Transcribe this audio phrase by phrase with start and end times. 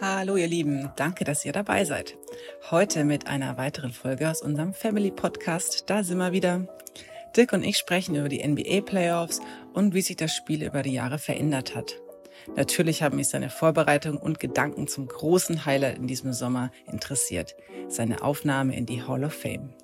[0.00, 2.16] Hallo ihr Lieben, danke, dass ihr dabei seid.
[2.70, 5.84] Heute mit einer weiteren Folge aus unserem Family Podcast.
[5.88, 6.66] Da sind wir wieder.
[7.36, 9.40] Dirk und ich sprechen über die NBA Playoffs
[9.72, 11.94] und wie sich das Spiel über die Jahre verändert hat.
[12.56, 17.54] Natürlich haben mich seine Vorbereitung und Gedanken zum großen Highlight in diesem Sommer interessiert,
[17.88, 19.74] seine Aufnahme in die Hall of Fame.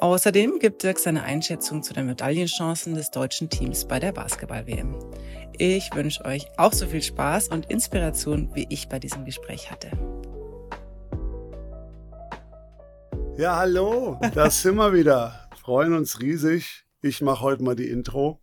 [0.00, 4.94] Außerdem gibt Dirk seine Einschätzung zu den Medaillenchancen des deutschen Teams bei der Basketball-WM.
[5.58, 9.90] Ich wünsche euch auch so viel Spaß und Inspiration, wie ich bei diesem Gespräch hatte.
[13.36, 15.48] Ja, hallo, da sind wir wieder.
[15.60, 16.84] Freuen uns riesig.
[17.02, 18.40] Ich mache heute mal die Intro.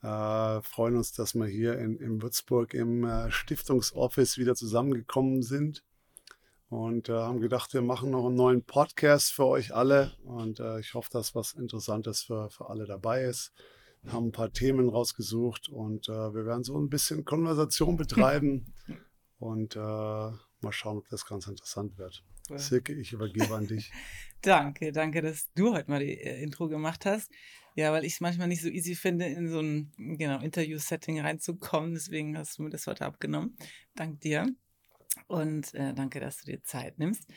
[0.00, 5.82] Äh, freuen uns, dass wir hier in, in Würzburg im äh, Stiftungsoffice wieder zusammengekommen sind
[6.68, 10.80] und äh, haben gedacht, wir machen noch einen neuen Podcast für euch alle und äh,
[10.80, 13.52] ich hoffe, dass was Interessantes für, für alle dabei ist.
[14.02, 18.72] Wir haben ein paar Themen rausgesucht und äh, wir werden so ein bisschen Konversation betreiben
[19.38, 22.24] und äh, mal schauen, ob das ganz interessant wird.
[22.54, 23.92] Silke, ich übergebe an dich.
[24.42, 27.30] danke, danke, dass du heute mal die äh, Intro gemacht hast.
[27.74, 31.92] Ja, weil ich es manchmal nicht so easy finde, in so ein genau, Interview-Setting reinzukommen.
[31.92, 33.56] Deswegen hast du mir das heute abgenommen.
[33.94, 34.46] Dank dir.
[35.26, 37.28] Und äh, danke, dass du dir Zeit nimmst.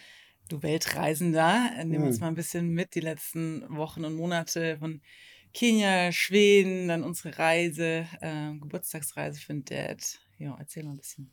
[0.48, 2.22] Du Weltreisender, äh, nimm uns hm.
[2.22, 5.02] mal ein bisschen mit, die letzten Wochen und Monate von
[5.54, 10.20] Kenia, Schweden, dann unsere Reise, äh, Geburtstagsreise für den Dad.
[10.38, 11.32] Ja, erzähl mal ein bisschen.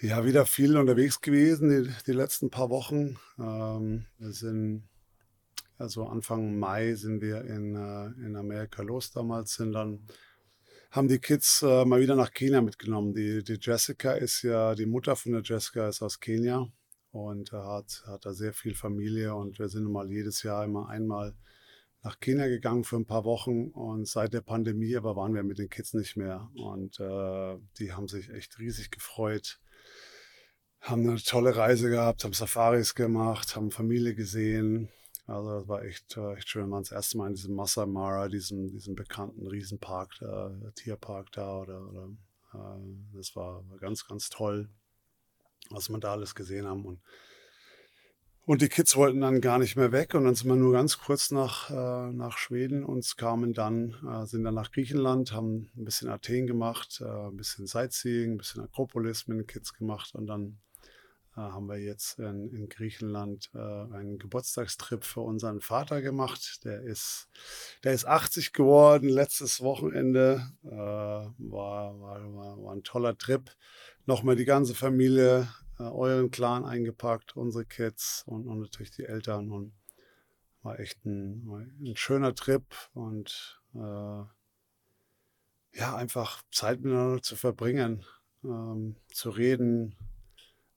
[0.00, 3.16] Ja, wieder viel unterwegs gewesen die, die letzten paar Wochen.
[3.38, 4.88] Ähm, wir sind,
[5.78, 10.06] also Anfang Mai sind wir in, äh, in Amerika los damals, sind dann,
[10.94, 13.14] haben die Kids äh, mal wieder nach Kenia mitgenommen.
[13.14, 16.68] Die, die Jessica ist ja, die Mutter von der Jessica ist aus Kenia
[17.10, 21.34] und hat, hat da sehr viel Familie und wir sind mal jedes Jahr immer einmal
[22.04, 25.58] nach Kenia gegangen für ein paar Wochen und seit der Pandemie aber waren wir mit
[25.58, 29.58] den Kids nicht mehr und äh, die haben sich echt riesig gefreut,
[30.80, 34.90] haben eine tolle Reise gehabt, haben Safaris gemacht, haben Familie gesehen.
[35.26, 36.66] Also das war echt, äh, echt schön.
[36.66, 41.32] Wir waren das erste Mal in diesem Masai Mara, diesem, diesem bekannten Riesenpark, da, Tierpark
[41.32, 42.08] da oder, oder
[42.52, 44.68] äh, das war ganz, ganz toll,
[45.70, 47.00] was wir da alles gesehen haben und
[48.46, 50.98] und die Kids wollten dann gar nicht mehr weg und dann sind wir nur ganz
[50.98, 55.84] kurz nach, äh, nach Schweden und kamen dann, äh, sind dann nach Griechenland, haben ein
[55.86, 60.26] bisschen Athen gemacht, äh, ein bisschen Sightseeing, ein bisschen Akropolis mit den Kids gemacht und
[60.26, 60.58] dann
[61.42, 66.64] haben wir jetzt in, in Griechenland äh, einen Geburtstagstrip für unseren Vater gemacht.
[66.64, 67.28] Der ist,
[67.82, 70.46] der ist 80 geworden, letztes Wochenende.
[70.64, 73.50] Äh, war, war, war, war ein toller Trip.
[74.06, 79.50] Nochmal die ganze Familie äh, euren Clan eingepackt, unsere Kids und, und, natürlich die Eltern.
[79.50, 79.72] Und
[80.62, 82.64] war echt ein, ein schöner Trip
[82.94, 84.22] und äh,
[85.76, 88.04] ja, einfach Zeit miteinander zu verbringen,
[88.44, 89.96] ähm, zu reden,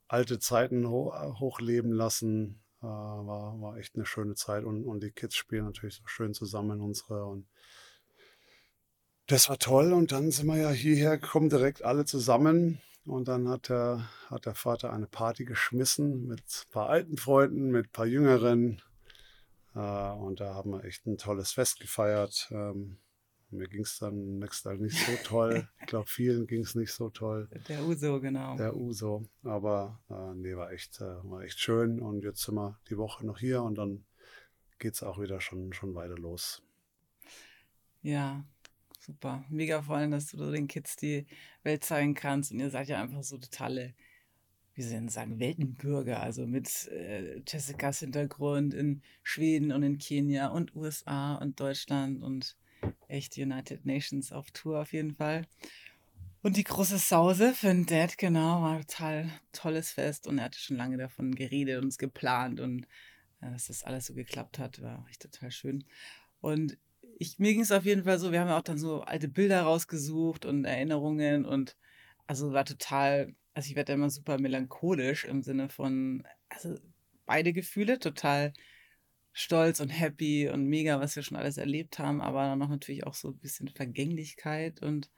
[0.08, 2.64] alte Zeiten ho hochleben lassen.
[2.82, 6.34] Äh, war, war echt eine schöne Zeit und, und die Kids spielen natürlich so schön
[6.34, 7.26] zusammen, unsere.
[7.26, 7.48] Und
[9.28, 13.48] das war toll und dann sind wir ja hierher gekommen, direkt alle zusammen und dann
[13.50, 17.92] hat der, hat der Vater eine Party geschmissen mit ein paar alten Freunden, mit ein
[17.92, 18.82] paar jüngeren.
[19.74, 22.50] Äh, und da haben wir echt ein tolles Fest gefeiert.
[22.52, 22.98] Ähm,
[23.50, 25.68] mir ging es dann nächsten Tag nicht so toll.
[25.80, 27.50] Ich glaube, vielen ging es nicht so toll.
[27.70, 28.58] Der Uso, genau.
[28.58, 29.24] Der Uso.
[29.44, 32.02] Aber äh, nee, war echt, äh, war echt schön.
[32.02, 34.04] Und jetzt sind wir die Woche noch hier und dann
[34.80, 36.62] geht es auch wieder schon, schon weiter los.
[38.02, 38.44] Ja,
[39.00, 39.46] super.
[39.50, 41.26] Mega vor allem, dass du den Kids die
[41.64, 42.52] Welt zeigen kannst.
[42.52, 43.94] Und ihr seid ja einfach so totale,
[44.74, 46.22] wie sie denn sagen, Weltenbürger.
[46.22, 52.58] Also mit äh, Jessicas Hintergrund in Schweden und in Kenia und USA und Deutschland und
[53.08, 55.46] echt United Nations auf Tour auf jeden Fall.
[56.44, 60.60] Und die große Sause für den Dad, genau, war total tolles Fest und er hatte
[60.60, 62.84] schon lange davon geredet und es geplant und
[63.42, 65.84] äh, dass das alles so geklappt hat, war echt total schön.
[66.40, 66.78] Und
[67.20, 69.28] ich, mir ging es auf jeden Fall so, wir haben ja auch dann so alte
[69.28, 71.76] Bilder rausgesucht und Erinnerungen und
[72.28, 76.76] also war total, also ich werde immer super melancholisch im Sinne von, also
[77.26, 78.54] beide Gefühle, total
[79.38, 83.06] stolz und happy und mega, was wir schon alles erlebt haben, aber dann noch natürlich
[83.06, 85.12] auch so ein bisschen Vergänglichkeit und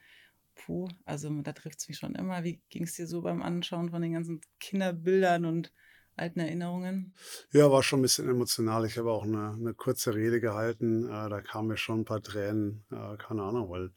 [0.55, 2.43] puh, also da trifft es mich schon immer.
[2.43, 5.71] Wie ging es dir so beim Anschauen von den ganzen Kinderbildern und
[6.17, 7.13] alten Erinnerungen?
[7.53, 8.85] Ja, war schon ein bisschen emotional.
[8.85, 11.05] Ich habe auch eine, eine kurze Rede gehalten.
[11.05, 12.83] Äh, da kamen mir schon ein paar Tränen.
[12.91, 13.91] Äh, keine Ahnung, weil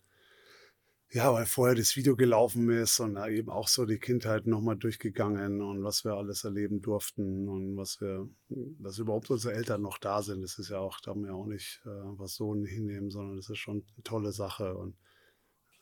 [1.14, 4.76] ja, weil vorher das Video gelaufen ist und da eben auch so die Kindheit nochmal
[4.76, 9.98] durchgegangen und was wir alles erleben durften und was wir, dass überhaupt unsere Eltern noch
[9.98, 10.40] da sind.
[10.40, 13.50] Das ist ja auch, da haben wir auch nicht äh, was so hinnehmen, sondern das
[13.50, 14.96] ist schon eine tolle Sache und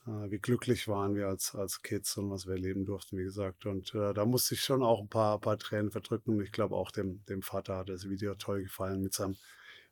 [0.05, 3.65] äh, wie glücklich waren wir als, als Kids und was wir erleben durften, wie gesagt.
[3.65, 6.35] Und äh, da musste ich schon auch ein paar, paar Tränen verdrücken.
[6.35, 9.37] Und ich glaube auch dem, dem Vater hat das Video toll gefallen mit seinem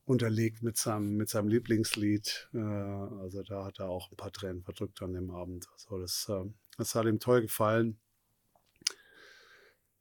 [0.10, 2.50] unterlegt mit seinem, mit seinem Lieblingslied.
[2.54, 5.68] Äh, also da hat er auch ein paar Tränen verdrückt an dem Abend.
[5.72, 6.46] Also das, äh,
[6.78, 8.00] das hat ihm toll gefallen.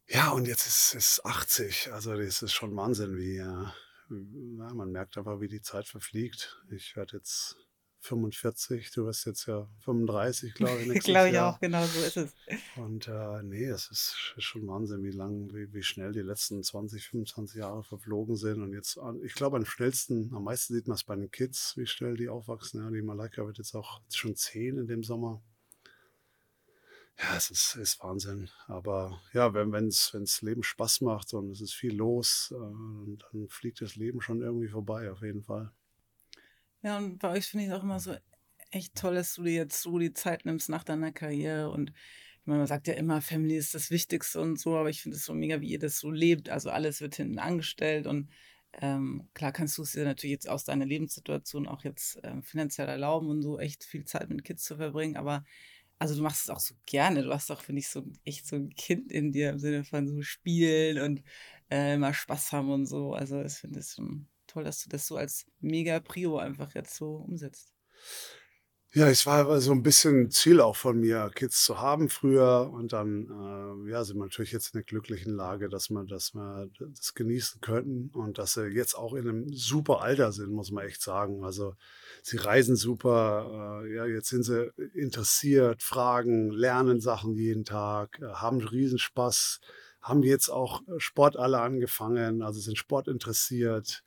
[0.06, 1.92] Ja, und jetzt ist es 80.
[1.92, 3.66] Also das ist schon Wahnsinn, wie äh,
[4.08, 6.64] ja, man merkt einfach, wie die Zeit verfliegt.
[6.70, 7.56] Ich werde jetzt
[8.00, 11.00] 45, du wirst jetzt ja 35, glaube ich.
[11.04, 12.34] glaube ich auch, genau so ist es.
[12.76, 16.62] Und äh, nee, es ist, ist, schon Wahnsinn, wie lang, wie, wie schnell die letzten
[16.62, 18.62] 20, 25 Jahre verflogen sind.
[18.62, 21.86] Und jetzt, ich glaube, am schnellsten, am meisten sieht man es bei den Kids, wie
[21.86, 22.82] schnell die aufwachsen.
[22.82, 25.42] Ja, die Malaika wird jetzt auch schon 10 in dem Sommer.
[27.20, 28.48] Ja, es ist, ist Wahnsinn.
[28.68, 33.48] Aber ja, wenn es wenn's Leben Spaß macht und es ist viel los, äh, dann
[33.48, 35.72] fliegt das Leben schon irgendwie vorbei, auf jeden Fall.
[36.82, 38.14] Ja, und bei euch finde ich es auch immer so
[38.70, 42.46] echt toll, dass du dir jetzt so die Zeit nimmst nach deiner Karriere und ich
[42.46, 45.24] meine, man sagt ja immer, Family ist das Wichtigste und so, aber ich finde es
[45.24, 46.48] so mega, wie ihr das so lebt.
[46.48, 48.30] Also alles wird hinten angestellt und
[48.80, 52.88] ähm, klar kannst du es dir natürlich jetzt aus deiner Lebenssituation auch jetzt ähm, finanziell
[52.88, 55.44] erlauben und so echt viel Zeit mit Kids zu verbringen, aber
[55.98, 57.22] also du machst es auch so gerne.
[57.24, 60.06] Du hast doch, finde ich, so echt so ein Kind in dir im Sinne von
[60.06, 61.22] so spielen und
[61.70, 63.14] äh, immer Spaß haben und so.
[63.14, 66.94] Also ich finde es schon toll, dass du das so als mega Prio einfach jetzt
[66.96, 67.72] so umsetzt.
[68.94, 72.94] Ja, es war so ein bisschen Ziel auch von mir, Kids zu haben früher und
[72.94, 73.26] dann,
[73.86, 77.12] äh, ja, sind wir natürlich jetzt in der glücklichen Lage, dass wir dass wir das
[77.12, 81.02] genießen können und dass sie jetzt auch in einem super Alter sind, muss man echt
[81.02, 81.44] sagen.
[81.44, 81.74] Also,
[82.22, 88.24] sie reisen super, äh, ja, jetzt sind sie interessiert, fragen, lernen Sachen jeden Tag, äh,
[88.32, 89.60] haben Riesenspaß,
[90.00, 94.02] haben jetzt auch Sport alle angefangen, also sind sportinteressiert.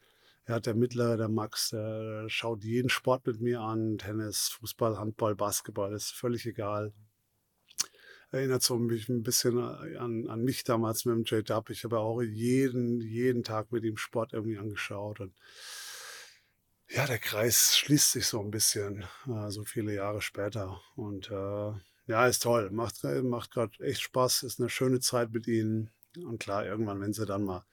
[0.52, 3.98] Ja, der Mittlere, der Max, der schaut jeden Sport mit mir an.
[3.98, 6.92] Tennis, Fußball, Handball, Basketball, ist völlig egal.
[8.32, 11.70] Erinnert so mich ein bisschen an, an mich damals mit dem J-Dub.
[11.70, 15.22] Ich habe auch jeden, jeden Tag mit ihm Sport irgendwie angeschaut.
[15.22, 15.34] Und
[16.90, 20.82] ja, der Kreis schließt sich so ein bisschen, äh, so viele Jahre später.
[20.98, 21.72] Und äh,
[22.08, 22.72] ja, ist toll.
[22.72, 24.44] Macht, macht gerade echt Spaß.
[24.44, 25.92] Ist eine schöne Zeit mit ihnen.
[26.18, 27.64] Und klar, irgendwann, wenn sie dann mal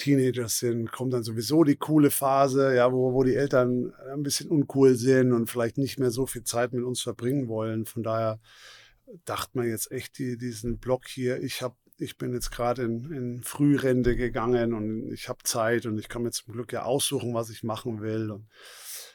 [0.00, 4.48] Teenagers sind, kommt dann sowieso die coole Phase, ja, wo, wo die Eltern ein bisschen
[4.50, 7.84] uncool sind und vielleicht nicht mehr so viel Zeit mit uns verbringen wollen.
[7.84, 8.40] Von daher
[9.24, 13.12] dachte man jetzt echt die, diesen Block hier, ich habe ich bin jetzt gerade in,
[13.12, 17.34] in Frührente gegangen und ich habe Zeit und ich kann mir zum Glück ja aussuchen,
[17.34, 18.30] was ich machen will.
[18.30, 18.48] Und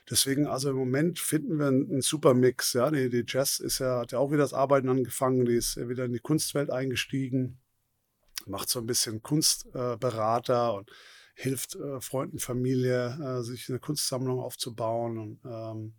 [0.08, 2.74] deswegen, also im Moment finden wir einen, einen super Mix.
[2.74, 5.78] Ja, die, die Jazz ist ja, hat ja auch wieder das Arbeiten angefangen, die ist
[5.78, 7.60] wieder in die Kunstwelt eingestiegen
[8.48, 10.92] macht so ein bisschen Kunstberater äh, und
[11.36, 15.94] hilft äh, Freunden, Familie, äh, sich eine Kunstsammlung aufzubauen und ähm,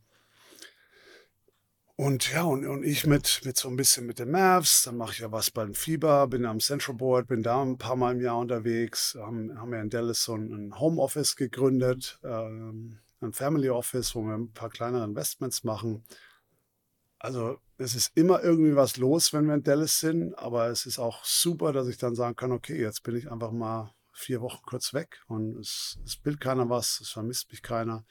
[1.99, 5.13] und ja, und, und ich mit, mit so ein bisschen mit den Mavs, dann mache
[5.13, 8.21] ich ja was beim Fieber, bin am Central Board, bin da ein paar Mal im
[8.21, 14.15] Jahr unterwegs, haben, haben ja in Dallas so ein Homeoffice gegründet, ähm, ein Family Office,
[14.15, 16.05] wo wir ein paar kleinere Investments machen.
[17.19, 20.99] Also es ist immer irgendwie was los, wenn wir in Dallas sind, aber es ist
[20.99, 24.63] auch super, dass ich dann sagen kann, okay, jetzt bin ich einfach mal vier Wochen
[24.65, 28.07] kurz weg und es, es will keiner was, es vermisst mich keiner.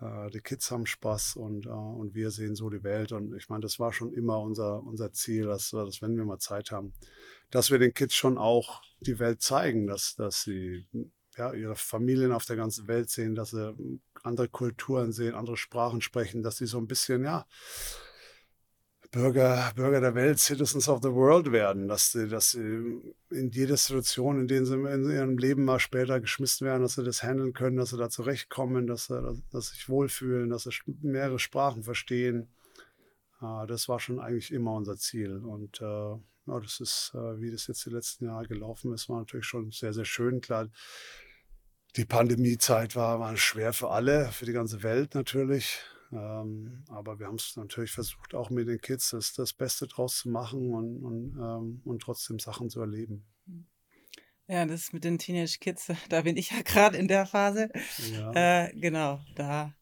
[0.00, 3.12] Äh, die Kids haben Spaß und, äh, und wir sehen so die Welt.
[3.12, 6.38] Und ich meine, das war schon immer unser, unser Ziel, dass, dass wenn wir mal
[6.38, 6.92] Zeit haben,
[7.50, 10.86] dass wir den Kids schon auch die Welt zeigen, dass, dass sie
[11.36, 13.74] ja, ihre Familien auf der ganzen Welt sehen, dass sie
[14.22, 17.46] andere Kulturen sehen, andere Sprachen sprechen, dass sie so ein bisschen, ja,
[19.14, 23.76] Bürger, Bürger der Welt, Citizens of the World werden, dass sie, dass sie in jeder
[23.76, 27.52] Situation, in der sie in ihrem Leben mal später geschmissen werden, dass sie das handeln
[27.52, 31.84] können, dass sie da zurechtkommen, dass sie, dass sie sich wohlfühlen, dass sie mehrere Sprachen
[31.84, 32.48] verstehen.
[33.38, 35.36] Ah, das war schon eigentlich immer unser Ziel.
[35.38, 39.18] Und äh, ja, das ist, äh, wie das jetzt die letzten Jahre gelaufen ist, war
[39.18, 40.40] natürlich schon sehr, sehr schön.
[40.40, 40.70] Klar,
[41.94, 45.78] die Pandemiezeit war, war schwer für alle, für die ganze Welt natürlich.
[46.12, 50.18] Ähm, aber wir haben es natürlich versucht, auch mit den Kids das, das Beste draus
[50.18, 53.24] zu machen und, und, ähm, und trotzdem Sachen zu erleben.
[54.46, 57.70] Ja, das mit den Teenage Kids, da bin ich ja gerade in der Phase.
[58.12, 58.64] Ja.
[58.64, 59.74] Äh, genau, da,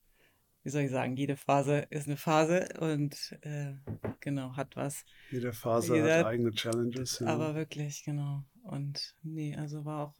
[0.62, 3.74] wie soll ich sagen, jede Phase ist eine Phase und äh,
[4.20, 5.04] genau, hat was.
[5.30, 7.18] Jede Phase Jeder, hat eigene Challenges.
[7.18, 7.26] Ja.
[7.26, 8.44] Aber wirklich, genau.
[8.62, 10.14] Und nee, also war auch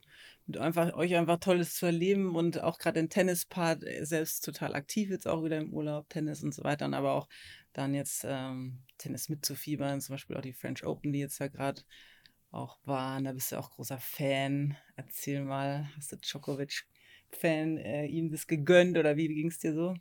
[0.58, 5.10] einfach euch einfach Tolles zu erleben und auch gerade den Tennispart äh, selbst total aktiv
[5.10, 7.28] jetzt auch wieder im Urlaub, Tennis und so weiter, und aber auch
[7.72, 11.82] dann jetzt ähm, Tennis mitzufiebern, zum Beispiel auch die French Open, die jetzt ja gerade
[12.50, 14.76] auch waren, da bist du auch großer Fan.
[14.96, 16.84] Erzähl mal, hast du Djokovic
[17.36, 19.94] Fan äh, ihm das gegönnt oder wie ging es dir so?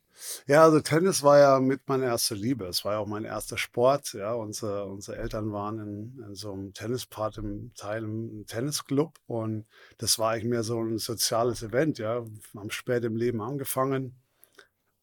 [0.48, 2.66] Ja, also Tennis war ja mit meiner erste Liebe.
[2.66, 4.14] Es war ja auch mein erster Sport.
[4.14, 9.66] Ja, unsere, unsere Eltern waren in, in so einem Tennispart im Teil im Tennisclub und
[9.98, 11.98] das war eigentlich mehr so ein soziales Event.
[11.98, 14.16] Ja, haben spät im Leben angefangen.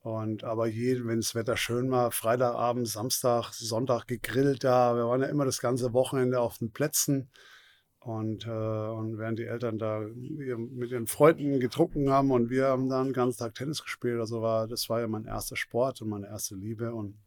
[0.00, 4.94] Und aber je, wenn das Wetter schön war, Freitagabend, Samstag, Sonntag gegrillt da.
[4.94, 7.30] Wir waren ja immer das ganze Wochenende auf den Plätzen.
[8.08, 12.88] Und, äh, und während die Eltern da mit ihren Freunden getrunken haben und wir haben
[12.88, 14.18] dann den ganzen Tag Tennis gespielt.
[14.18, 16.94] Also war, das war ja mein erster Sport und meine erste Liebe.
[16.94, 17.18] Und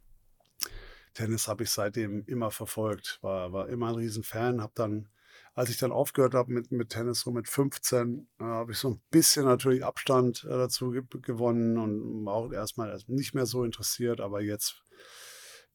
[1.14, 3.20] Tennis habe ich seitdem immer verfolgt.
[3.22, 4.60] War, war immer ein Riesenfan.
[4.60, 5.08] Habe dann,
[5.54, 8.90] als ich dann aufgehört habe mit, mit Tennis, so mit 15, äh, habe ich so
[8.90, 13.64] ein bisschen natürlich Abstand äh, dazu ge gewonnen und war auch erstmal nicht mehr so
[13.64, 14.20] interessiert.
[14.20, 14.84] Aber jetzt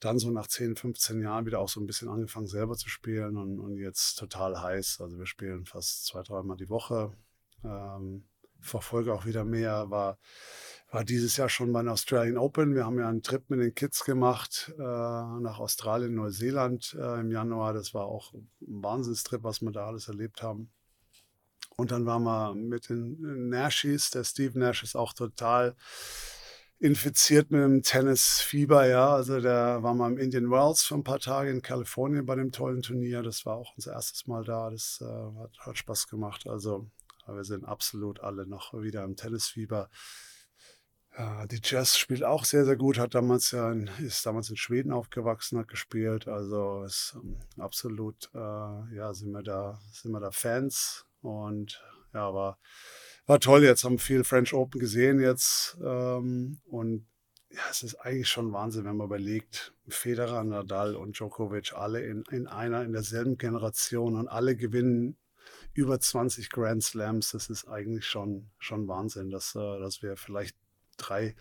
[0.00, 3.36] dann so nach 10, 15 Jahren wieder auch so ein bisschen angefangen selber zu spielen
[3.36, 5.00] und, und jetzt total heiß.
[5.00, 7.12] Also wir spielen fast zwei, dreimal die Woche.
[7.64, 8.24] Ähm,
[8.60, 10.18] verfolge auch wieder mehr, war,
[10.90, 12.74] war dieses Jahr schon beim Australian Open.
[12.74, 17.30] Wir haben ja einen Trip mit den Kids gemacht äh, nach Australien, Neuseeland äh, im
[17.30, 17.72] Januar.
[17.72, 20.70] Das war auch ein Wahnsinnstrip, was wir da alles erlebt haben.
[21.76, 24.10] Und dann waren wir mit den Nashies.
[24.10, 25.76] Der Steve Nash ist auch total
[26.78, 29.14] infiziert mit dem Tennisfieber, ja.
[29.14, 32.52] Also der war mal im Indian Wells für ein paar Tage in Kalifornien bei dem
[32.52, 33.22] tollen Turnier.
[33.22, 34.70] Das war auch unser erstes Mal da.
[34.70, 36.46] Das äh, hat, hat, Spaß gemacht.
[36.46, 36.90] Also
[37.26, 39.90] wir sind absolut alle noch wieder im Tennisfieber.
[41.50, 44.92] Die Jazz spielt auch sehr, sehr gut, hat damals ja in, ist damals in Schweden
[44.92, 46.28] aufgewachsen, hat gespielt.
[46.28, 48.38] Also ist ähm, absolut, äh,
[48.94, 52.58] ja, sind wir da, sind wir da Fans und ja, war
[53.26, 53.64] war toll.
[53.64, 55.76] Jetzt haben viel French Open gesehen jetzt.
[55.82, 57.06] Ähm, und
[57.50, 62.24] ja, es ist eigentlich schon Wahnsinn, wenn man überlegt, Federer, Nadal und Djokovic alle in,
[62.30, 65.16] in einer, in derselben Generation und alle gewinnen
[65.72, 67.32] über 20 Grand Slams.
[67.32, 70.56] Das ist eigentlich schon, schon Wahnsinn, dass, äh, dass wir vielleicht
[70.96, 71.34] drei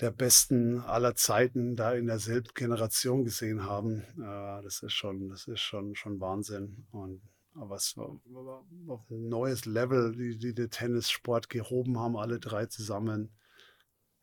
[0.00, 4.02] der besten aller Zeiten da in derselben Generation gesehen haben.
[4.18, 6.86] Äh, das ist schon, das ist schon, schon Wahnsinn.
[6.90, 7.22] Und
[7.54, 13.30] was auf ein neues Level, die, die den Tennissport gehoben haben, alle drei zusammen.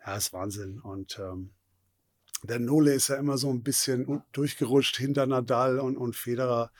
[0.06, 0.80] Ja, ist Wahnsinn.
[0.80, 1.54] Und ähm,
[2.44, 6.72] der Nole ist ja immer so ein bisschen durchgerutscht hinter Nadal und, und Federer.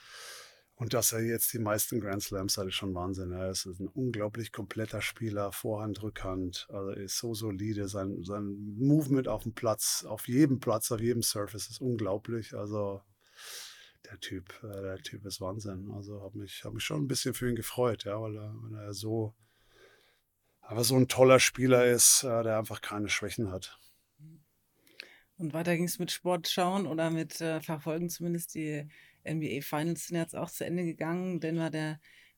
[0.74, 3.32] Und dass er jetzt die meisten Grand Slams hat, ist schon Wahnsinn.
[3.32, 6.66] Er ist ein unglaublich kompletter Spieler, Vorhand, Rückhand.
[6.70, 7.86] Also ist so solide.
[7.86, 12.54] Sein, sein Movement auf dem Platz, auf jedem Platz, auf jedem Surface ist unglaublich.
[12.54, 13.02] Also
[14.08, 15.90] der Typ, äh, der Typ ist Wahnsinn.
[15.92, 18.80] Also habe mich, hab mich schon ein bisschen für ihn gefreut, ja, weil er, weil
[18.80, 19.34] er so,
[20.60, 23.78] aber so ein toller Spieler ist, äh, der einfach keine Schwächen hat.
[25.36, 28.54] Und weiter ging es mit Sport schauen oder mit äh, Verfolgen zumindest.
[28.54, 28.86] Die
[29.24, 31.40] NBA Finals sind jetzt auch zu Ende gegangen.
[31.40, 31.70] Denn war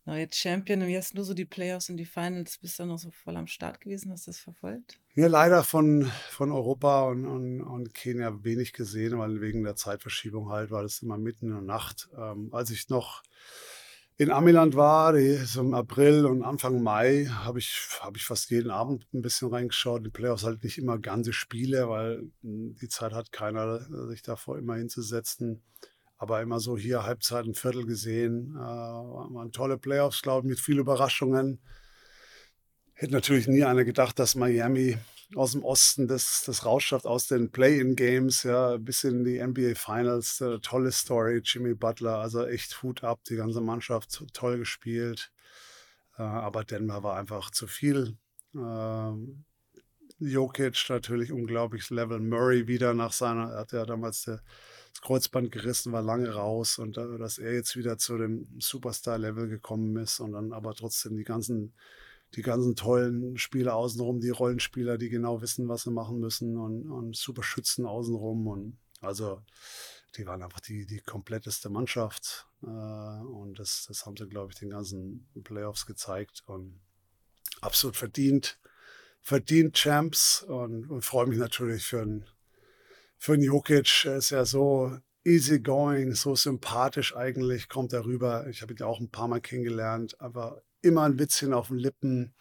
[0.07, 0.87] der neue Champion.
[0.87, 2.59] Wie hast du so die Playoffs und die Finals?
[2.59, 4.13] Bist du noch so voll am Start gewesen?
[4.13, 4.99] Hast du das verfolgt?
[5.15, 10.49] Ja, leider von, von Europa und, und, und Kenia wenig gesehen, weil wegen der Zeitverschiebung
[10.49, 12.09] halt war das immer mitten in der Nacht.
[12.17, 13.23] Ähm, als ich noch
[14.17, 18.71] in Amiland war, so im April und Anfang Mai, habe ich, hab ich fast jeden
[18.71, 20.05] Abend ein bisschen reingeschaut.
[20.05, 24.59] Die Playoffs halt nicht immer ganze Spiele, weil hm, die Zeit hat keiner, sich davor
[24.59, 25.63] immer hinzusetzen
[26.23, 28.55] aber immer so hier Halbzeit, ein Viertel gesehen.
[28.55, 31.61] Äh, waren tolle Playoffs, glaube ich, mit vielen Überraschungen.
[32.93, 34.99] Hätte natürlich nie einer gedacht, dass Miami
[35.35, 40.41] aus dem Osten das, das rausschafft aus den Play-in-Games, ja, bis in die NBA Finals.
[40.41, 45.33] Äh, tolle Story, Jimmy Butler, also echt Hut ab, die ganze Mannschaft toll gespielt.
[46.17, 48.17] Äh, aber Denver war einfach zu viel.
[48.55, 49.45] Ähm,
[50.21, 52.21] Jokic natürlich unglaubliches Level.
[52.21, 54.41] Murray wieder nach seiner, er hat ja damals der
[54.93, 59.49] das Kreuzband gerissen, war lange raus und äh, dass er jetzt wieder zu dem Superstar-Level
[59.49, 61.75] gekommen ist und dann aber trotzdem die ganzen,
[62.35, 66.91] die ganzen tollen Spieler außenrum, die Rollenspieler, die genau wissen, was sie machen müssen und,
[66.91, 69.43] und super Schützen außenrum und also
[70.17, 74.59] die waren einfach die, die kompletteste Mannschaft äh, und das, das haben sie, glaube ich,
[74.59, 76.81] den ganzen Playoffs gezeigt und
[77.61, 78.59] absolut verdient,
[79.21, 82.27] verdient Champs und, und freue mich natürlich für einen
[83.23, 88.49] für einen Jokic ist ja so easygoing, so sympathisch eigentlich, kommt er rüber.
[88.49, 91.79] Ich habe ihn ja auch ein paar Mal kennengelernt, aber immer ein Witzchen auf den
[91.79, 92.35] Lippen.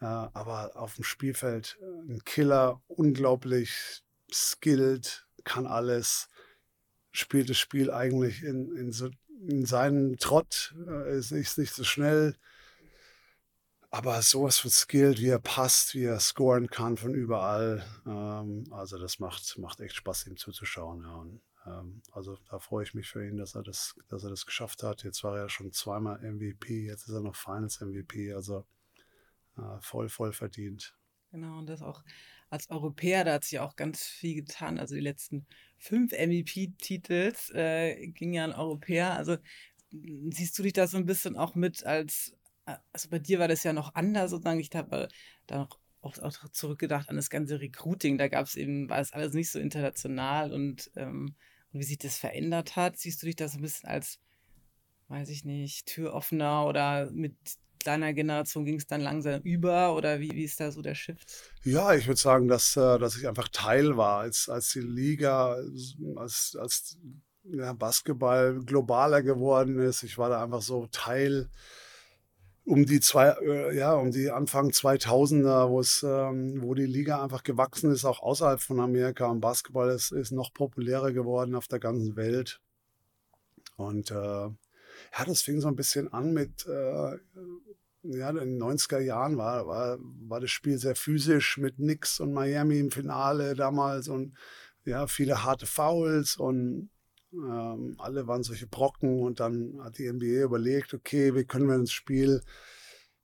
[0.00, 6.28] Äh, aber auf dem Spielfeld äh, ein Killer, unglaublich skilled, kann alles,
[7.10, 9.10] spielt das Spiel eigentlich in, in, so,
[9.48, 12.36] in seinen Trott, äh, ist nicht so schnell,
[13.90, 17.84] aber sowas von skilled, wie er passt, wie er scoren kann von überall.
[18.06, 21.02] Ähm, also das macht, macht echt Spaß, ihm zuzuschauen.
[21.02, 21.14] Ja.
[21.14, 24.46] Und, ähm, also da freue ich mich für ihn, dass er das, dass er das
[24.46, 25.02] geschafft hat.
[25.04, 28.32] Jetzt war er schon zweimal MVP, jetzt ist er noch Finals MVP.
[28.34, 28.66] Also
[29.56, 30.94] äh, voll, voll verdient.
[31.30, 32.02] Genau, und das auch
[32.50, 34.78] als Europäer, da hat sich auch ganz viel getan.
[34.78, 35.46] Also die letzten
[35.78, 39.16] fünf MVP-Titels äh, gingen ja an Europäer.
[39.16, 39.36] Also
[40.30, 42.36] siehst du dich da so ein bisschen auch mit als,
[42.92, 44.60] also bei dir war das ja noch anders sozusagen.
[44.60, 45.08] Ich habe
[45.46, 48.18] da noch auch, auch zurückgedacht an das ganze Recruiting.
[48.18, 51.34] Da gab es eben, war es alles nicht so international und, ähm,
[51.72, 52.98] und wie sich das verändert hat.
[52.98, 54.18] Siehst du dich da so ein bisschen als,
[55.08, 57.34] weiß ich nicht, Türoffener oder mit
[57.84, 61.52] deiner Generation ging es dann langsam über oder wie, wie ist da so der Shift?
[61.62, 65.56] Ja, ich würde sagen, dass, äh, dass ich einfach Teil war, als, als die Liga,
[66.16, 66.98] als, als
[67.44, 70.02] ja, Basketball globaler geworden ist.
[70.02, 71.48] Ich war da einfach so Teil
[72.66, 77.22] um die zwei, äh, ja, um die Anfang 2000er, wo es, ähm, wo die Liga
[77.22, 79.26] einfach gewachsen ist, auch außerhalb von Amerika.
[79.26, 82.60] Und Basketball ist, ist noch populärer geworden auf der ganzen Welt.
[83.76, 87.16] Und äh, ja, das fing so ein bisschen an mit, äh,
[88.02, 92.32] ja, in den 90er Jahren war, war, war das Spiel sehr physisch mit Knicks und
[92.32, 94.36] Miami im Finale damals und
[94.84, 96.90] ja, viele harte Fouls und
[97.32, 101.78] ähm, alle waren solche Brocken und dann hat die NBA überlegt, okay, wie können wir
[101.78, 102.42] das Spiel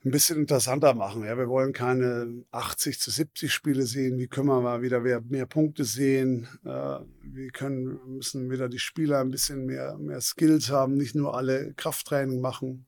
[0.04, 1.24] ein bisschen interessanter machen.
[1.24, 4.18] Ja, wir wollen keine 80 zu 70 Spiele sehen.
[4.18, 6.48] Wie können wir mal wieder mehr, Punkte sehen?
[6.64, 11.36] Äh, wie können, müssen wieder die Spieler ein bisschen mehr, mehr Skills haben, nicht nur
[11.36, 12.86] alle Krafttraining machen.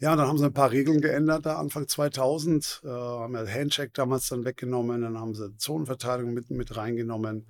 [0.00, 2.82] Ja, dann haben sie ein paar Regeln geändert, da Anfang 2000.
[2.84, 7.46] Äh, haben ja Handcheck damals dann weggenommen, dann haben sie Zonenverteidigung mit, mit reingenommen.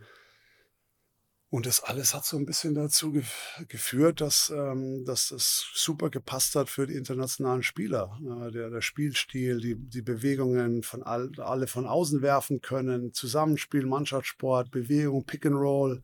[1.51, 3.23] Und das alles hat so ein bisschen dazu
[3.69, 8.19] geführt, dass, ähm, dass das super gepasst hat für die internationalen Spieler.
[8.21, 13.87] Äh, der, der Spielstil, die, die Bewegungen von all, alle von außen werfen können, Zusammenspiel,
[13.87, 16.03] Mannschaftssport, Bewegung, Pick and Roll.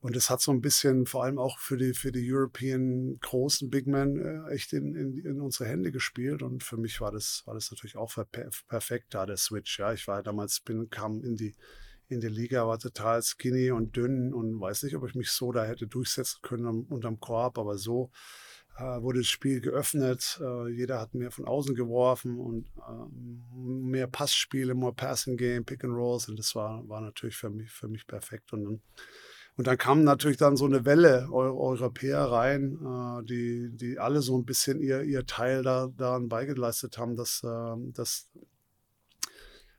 [0.00, 3.68] Und das hat so ein bisschen, vor allem auch für die, für die European großen
[3.68, 6.42] Big Men, äh, echt in, in, in, unsere Hände gespielt.
[6.42, 8.14] Und für mich war das, war das natürlich auch
[8.68, 9.78] perfekt da, der Switch.
[9.78, 11.54] Ja, ich war damals, bin, kam in die
[12.08, 15.52] in der Liga, war total skinny und dünn und weiß nicht, ob ich mich so
[15.52, 18.10] da hätte durchsetzen können unterm Korb, aber so
[18.78, 20.38] äh, wurde das Spiel geöffnet.
[20.40, 25.84] Äh, jeder hat mehr von außen geworfen und äh, mehr Passspiele, mehr Passing Game, Pick
[25.84, 28.52] and Rolls und das war, war natürlich für mich, für mich perfekt.
[28.52, 28.82] Und dann,
[29.56, 34.36] und dann kam natürlich dann so eine Welle Europäer rein, äh, die, die alle so
[34.36, 38.28] ein bisschen ihr, ihr Teil da, daran beigeleistet haben, dass, äh, dass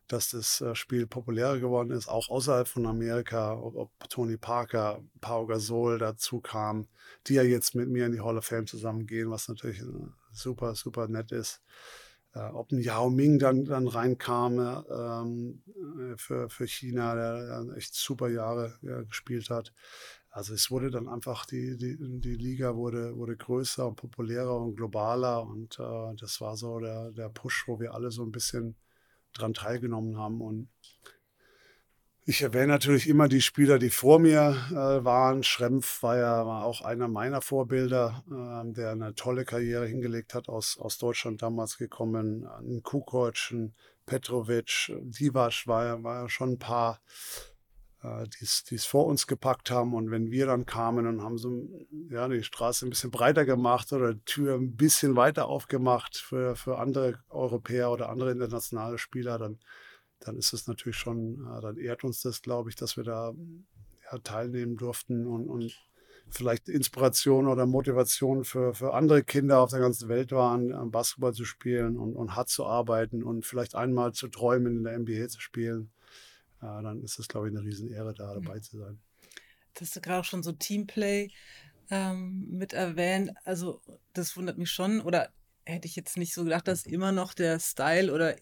[0.07, 5.45] dass das äh, Spiel populärer geworden ist, auch außerhalb von Amerika, ob, Tony Parker, Pau
[5.45, 6.87] Gasol dazu kam,
[7.27, 9.85] die ja jetzt mit mir in die Hall of Fame zusammengehen, was natürlich äh,
[10.31, 11.61] super, super nett ist.
[12.33, 15.63] Äh, ob ein Yao Ming dann, dann reinkam ähm,
[16.17, 19.73] für, für China, der, der echt super Jahre ja, gespielt hat.
[20.29, 24.75] Also es wurde dann einfach, die, die, die Liga wurde, wurde größer und populärer und
[24.75, 28.75] globaler und äh, das war so der, der Push, wo wir alle so ein bisschen
[29.37, 30.41] daran teilgenommen haben.
[30.41, 30.69] Und
[32.25, 35.43] ich erwähne natürlich immer die Spieler, die vor mir äh, waren.
[35.43, 40.49] Schrempf war ja war auch einer meiner Vorbilder, äh, der eine tolle Karriere hingelegt hat,
[40.49, 42.45] aus, aus Deutschland damals gekommen.
[42.45, 43.73] Ein Kukoc, ein
[44.05, 47.01] Petrovic, Divac war ja, war ja schon ein paar
[48.27, 49.93] die es vor uns gepackt haben.
[49.93, 51.67] Und wenn wir dann kamen und haben so
[52.09, 56.55] ja, die Straße ein bisschen breiter gemacht oder die Tür ein bisschen weiter aufgemacht für,
[56.55, 59.59] für andere Europäer oder andere internationale Spieler, dann,
[60.19, 63.33] dann ist es natürlich schon, äh, dann ehrt uns das, glaube ich, dass wir da
[64.11, 65.77] ja, teilnehmen durften und, und
[66.29, 71.45] vielleicht Inspiration oder Motivation für, für andere Kinder auf der ganzen Welt waren, Basketball zu
[71.45, 75.39] spielen und, und hart zu arbeiten und vielleicht einmal zu träumen, in der NBA zu
[75.39, 75.91] spielen
[76.61, 78.63] dann ist es, glaube ich, eine Riesenehre, da dabei mhm.
[78.63, 78.99] zu sein.
[79.73, 81.29] Das hast du gerade auch schon so Teamplay
[81.89, 83.31] ähm, mit erwähnt.
[83.43, 83.81] Also,
[84.13, 85.01] das wundert mich schon.
[85.01, 85.31] Oder
[85.65, 88.35] hätte ich jetzt nicht so gedacht, dass immer noch der Style oder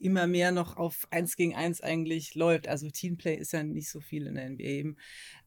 [0.00, 2.68] immer mehr noch auf Eins gegen Eins eigentlich läuft.
[2.68, 4.96] Also Teamplay ist ja nicht so viel in der NBA eben.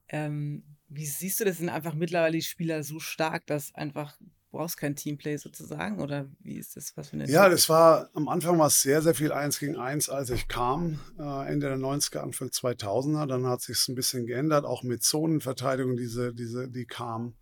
[0.09, 1.57] Ähm, wie siehst du das?
[1.57, 4.19] Sind einfach mittlerweile die Spieler so stark, dass einfach
[4.51, 5.99] brauchst kein Teamplay sozusagen?
[5.99, 6.95] Oder wie ist das?
[6.95, 9.77] Was für eine ja, das war am Anfang war es sehr, sehr viel Eins gegen
[9.77, 13.25] Eins, als ich kam, äh, Ende der 90er, Anfang 2000er.
[13.25, 17.35] Dann hat sich ein bisschen geändert, auch mit Zonenverteidigung, diese, diese, die kam.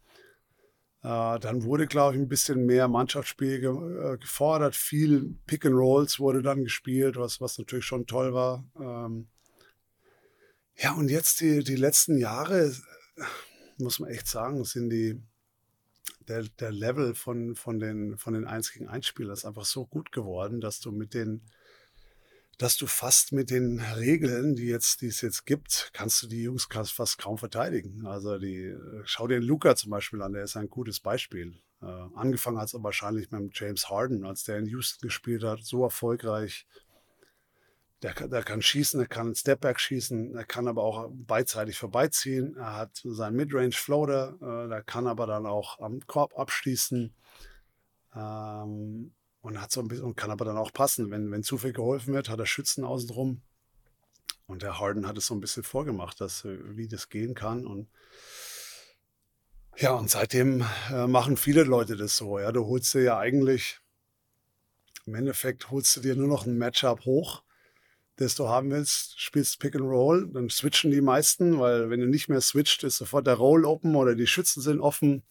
[1.01, 4.75] Äh, dann wurde, glaube ich, ein bisschen mehr Mannschaftsspiel ge äh, gefordert.
[4.75, 8.65] Viel Pick and Rolls wurde dann gespielt, was, was natürlich schon toll war.
[8.79, 9.27] Ähm
[10.75, 12.73] ja, und jetzt die, die letzten Jahre,
[13.79, 15.21] muss man echt sagen, sind die,
[16.29, 19.85] der, der Level von, von den, von den 1 gegen 1 Spielern ist einfach so
[19.85, 21.41] gut geworden, dass du mit den
[22.59, 26.43] dass du fast mit den Regeln, die jetzt, die es jetzt gibt, kannst du die
[26.43, 28.05] Jungs fast kaum verteidigen.
[28.05, 31.57] Also die, schau dir den Luca zum Beispiel an, der ist ein gutes Beispiel.
[31.81, 35.83] Äh, angefangen hat es wahrscheinlich mit James Harden, als der in Houston gespielt hat, so
[35.83, 36.67] erfolgreich.
[38.01, 42.55] Der, der kann schießen, er kann einen Stepback schießen, er kann aber auch beidseitig vorbeiziehen.
[42.55, 47.13] Er hat seinen Midrange Floater, äh, der kann aber dann auch am Korb abschließen.
[48.15, 51.11] Ähm, und hat so ein bisschen und kann aber dann auch passen.
[51.11, 53.41] Wenn, wenn zu viel geholfen wird, hat er Schützen außenrum.
[54.47, 57.65] Und der Harden hat es so ein bisschen vorgemacht, dass, äh, wie das gehen kann.
[57.65, 57.87] Und
[59.77, 62.39] ja, und seitdem äh, machen viele Leute das so.
[62.39, 63.79] Ja, du holst dir ja eigentlich,
[65.05, 67.43] im Endeffekt holst du dir nur noch ein Matchup hoch,
[68.19, 72.07] das du haben willst, spielst Pick and Roll, dann switchen die meisten, weil wenn du
[72.07, 75.23] nicht mehr switcht, ist sofort der Roll open oder die Schützen sind offen.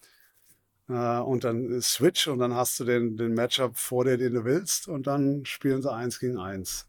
[0.88, 4.44] Äh, und dann Switch und dann hast du den, den Matchup vor dir, den du
[4.44, 6.88] willst und dann spielen sie eins gegen eins.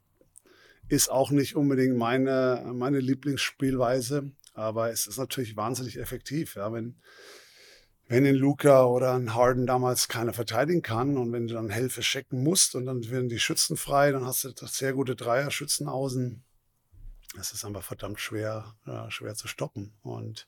[0.88, 6.56] Ist auch nicht unbedingt meine, meine Lieblingsspielweise, aber es ist natürlich wahnsinnig effektiv.
[6.56, 6.96] Ja, wenn,
[8.10, 12.02] wenn ein Luca oder ein Harden damals keiner verteidigen kann und wenn du dann Hilfe
[12.02, 16.44] checken musst und dann werden die Schützen frei, dann hast du sehr gute Dreier-Schützen außen.
[17.36, 19.94] Das ist einfach verdammt schwer, äh, schwer zu stoppen.
[20.02, 20.48] Und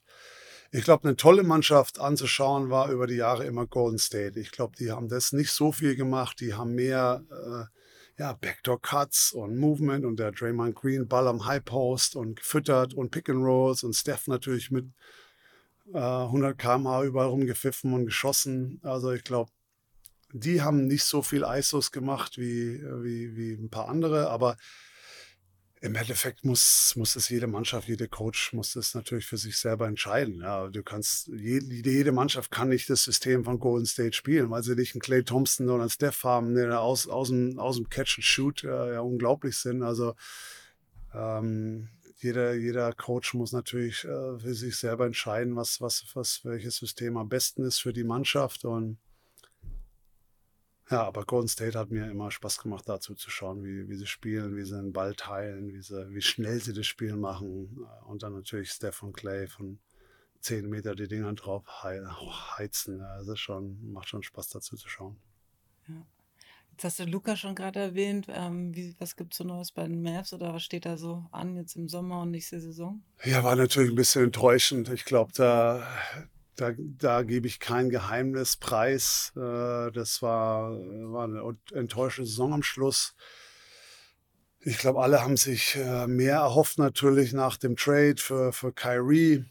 [0.71, 4.39] ich glaube, eine tolle Mannschaft anzuschauen war über die Jahre immer Golden State.
[4.39, 6.39] Ich glaube, die haben das nicht so viel gemacht.
[6.39, 11.45] Die haben mehr äh, ja, Backdoor Cuts und Movement und der Draymond Green Ball am
[11.45, 14.85] High Post und gefüttert und Pick and Rolls und Steph natürlich mit
[15.93, 18.79] äh, 100 km/h überall rumgepfiffen und geschossen.
[18.83, 19.51] Also ich glaube,
[20.33, 24.57] die haben nicht so viel ISOs gemacht wie, wie, wie ein paar andere, aber
[25.81, 29.87] im Endeffekt muss, muss es jede Mannschaft, jeder Coach muss das natürlich für sich selber
[29.87, 30.41] entscheiden.
[30.41, 34.61] Ja, du kannst, jede, jede Mannschaft kann nicht das System von Golden State spielen, weil
[34.61, 37.89] sie nicht einen Clay Thompson oder einen Steph haben, die aus, aus, dem, aus dem
[37.89, 39.81] Catch and Shoot äh, ja unglaublich sind.
[39.81, 40.13] Also
[41.15, 41.89] ähm,
[42.21, 47.17] jeder, jeder Coach muss natürlich äh, für sich selber entscheiden, was, was, was, welches System
[47.17, 48.63] am besten ist für die Mannschaft.
[48.65, 48.99] Und
[50.89, 54.07] ja, aber Golden State hat mir immer Spaß gemacht, dazu zu schauen, wie, wie sie
[54.07, 57.87] spielen, wie sie den Ball teilen, wie, sie, wie schnell sie das Spiel machen.
[58.05, 59.79] Und dann natürlich Stephen Clay von
[60.41, 63.01] 10 Meter die Dinger drauf heizen.
[63.01, 65.17] Also schon, macht schon Spaß, dazu zu schauen.
[65.87, 66.05] Ja.
[66.71, 68.27] Jetzt hast du Luca schon gerade erwähnt.
[68.29, 71.25] Ähm, wie, was gibt es so Neues bei den Mavs oder was steht da so
[71.31, 73.03] an jetzt im Sommer und nächste Saison?
[73.23, 74.89] Ja, war natürlich ein bisschen enttäuschend.
[74.89, 75.85] Ich glaube, da
[76.61, 79.33] da, da gebe ich kein Geheimnis preis.
[79.35, 83.15] Äh, das war, war eine enttäuschende Saison am Schluss.
[84.59, 89.45] Ich glaube, alle haben sich äh, mehr erhofft natürlich nach dem Trade für, für Kyrie,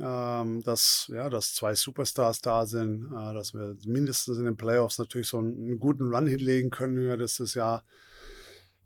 [0.00, 4.98] ähm, dass, ja, dass zwei Superstars da sind, äh, dass wir mindestens in den Playoffs
[4.98, 7.84] natürlich so einen, einen guten Run hinlegen können, wie wir das das Jahr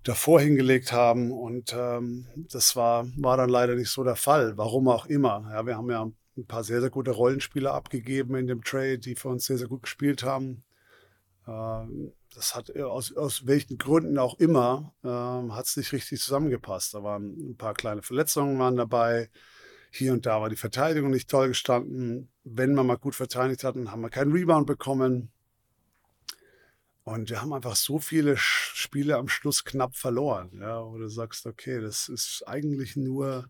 [0.03, 1.33] davor hingelegt haben.
[1.33, 5.49] Und ähm, das war, war dann leider nicht so der Fall, warum auch immer.
[5.53, 9.15] Ja, wir haben ja ein paar sehr, sehr gute Rollenspieler abgegeben in dem Trade, die
[9.15, 10.65] für uns sehr, sehr gut gespielt haben.
[11.47, 16.21] Ähm, das hat äh, aus, aus welchen Gründen auch immer, ähm, hat es nicht richtig
[16.21, 16.95] zusammengepasst.
[16.95, 19.31] Da waren ein paar kleine Verletzungen waren dabei.
[19.91, 22.31] Hier und da war die Verteidigung nicht toll gestanden.
[22.45, 25.31] Wenn man mal gut verteidigt hat, dann haben wir keinen Rebound bekommen.
[27.03, 31.47] Und wir haben einfach so viele Spiele am Schluss knapp verloren, ja, wo du sagst,
[31.47, 33.49] okay, das ist eigentlich nur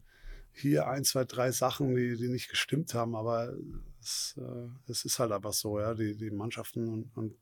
[0.52, 3.54] hier ein, zwei, drei Sachen, die, die nicht gestimmt haben, aber
[4.00, 5.94] es, äh, es ist halt einfach so, ja.
[5.94, 7.34] Die, die Mannschaften und, und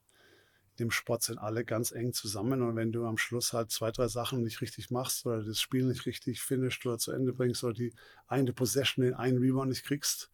[0.79, 4.09] dem Sport sind alle ganz eng zusammen und wenn du am Schluss halt zwei, drei
[4.09, 7.75] Sachen nicht richtig machst oder das Spiel nicht richtig finisht oder zu Ende bringst oder
[7.75, 7.95] die
[8.27, 10.31] eine Possession, den einen Rebound nicht kriegst,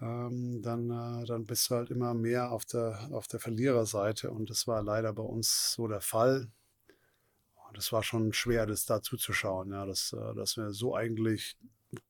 [0.00, 4.50] ähm, dann, äh, dann bist du halt immer mehr auf der, auf der Verliererseite und
[4.50, 6.50] das war leider bei uns so der Fall.
[7.68, 11.56] Und es war schon schwer, das da zuzuschauen, ja, dass, äh, dass wir so eigentlich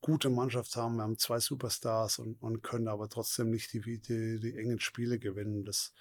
[0.01, 0.97] gute Mannschaft haben.
[0.97, 5.19] Wir haben zwei Superstars und, und können aber trotzdem nicht die, die, die engen Spiele
[5.19, 5.63] gewinnen.
[5.65, 5.93] Das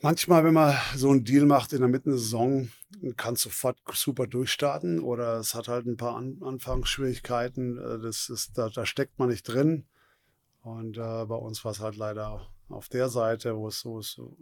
[0.00, 2.70] manchmal, wenn man so einen Deal macht in der Mitte der Saison,
[3.16, 7.78] kann sofort super durchstarten oder es hat halt ein paar An Anfangsschwierigkeiten.
[7.78, 9.86] Äh, das ist, da, da steckt man nicht drin.
[10.62, 14.36] Und äh, bei uns war es halt leider auf der Seite, wo es so, so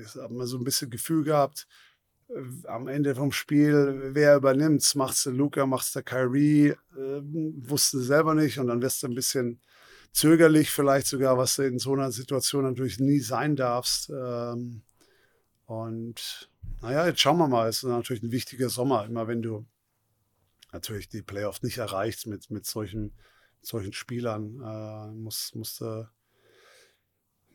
[0.00, 1.66] ich habe mal so ein bisschen Gefühl gehabt,
[2.28, 6.74] äh, am Ende vom Spiel, wer übernimmt es Luca, macht es der Kyrie?
[6.96, 7.22] Äh,
[7.68, 9.60] wusste selber nicht und dann wirst du ein bisschen
[10.12, 14.10] zögerlich, vielleicht sogar, was du in so einer Situation natürlich nie sein darfst.
[14.10, 14.82] Ähm,
[15.66, 17.68] und naja, jetzt schauen wir mal.
[17.68, 19.66] Es ist natürlich ein wichtiger Sommer, immer wenn du
[20.72, 23.12] natürlich die Playoffs nicht erreichst mit, mit solchen,
[23.60, 26.08] solchen Spielern, äh, musst, musst du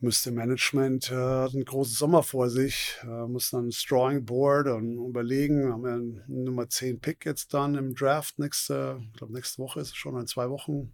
[0.00, 4.68] müsste Management, äh, hat einen großen Sommer vor sich, äh, muss dann ein Drawing Board
[4.68, 9.32] und überlegen, haben wir einen Nummer 10 Pick jetzt dann im Draft nächste, ich glaube
[9.32, 10.92] nächste Woche ist es schon, in zwei Wochen.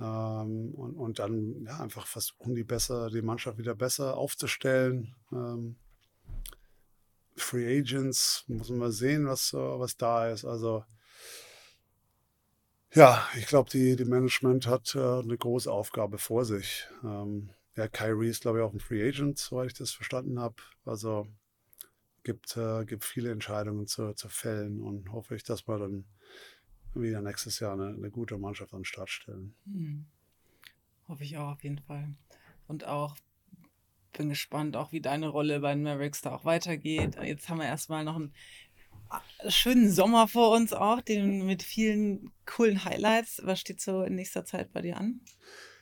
[0.00, 5.14] Ähm, und, und dann ja, einfach versuchen, die besser, die Mannschaft wieder besser aufzustellen.
[5.30, 5.76] Ähm,
[7.36, 10.44] Free Agents, muss man mal sehen, was, was da ist.
[10.44, 10.84] Also
[12.94, 16.86] ja, ich glaube, die, die Management hat äh, eine große Aufgabe vor sich.
[17.02, 20.54] Ähm, ja, Kyrie ist, glaube ich, auch ein Free Agent, soweit ich das verstanden habe.
[20.84, 21.26] Also
[22.22, 26.04] gibt, äh, gibt viele Entscheidungen zu, zu fällen und hoffe ich, dass wir dann
[26.94, 29.56] wieder nächstes Jahr eine, eine gute Mannschaft an den Start stellen.
[29.64, 30.06] Hm.
[31.08, 32.14] Hoffe ich auch auf jeden Fall.
[32.68, 33.16] Und auch
[34.14, 37.16] bin gespannt, auch wie deine Rolle bei den Mavericks da auch weitergeht.
[37.22, 38.32] Jetzt haben wir erstmal noch einen
[39.10, 43.42] äh, schönen Sommer vor uns auch, den mit vielen coolen Highlights.
[43.44, 45.20] Was steht so in nächster Zeit bei dir an?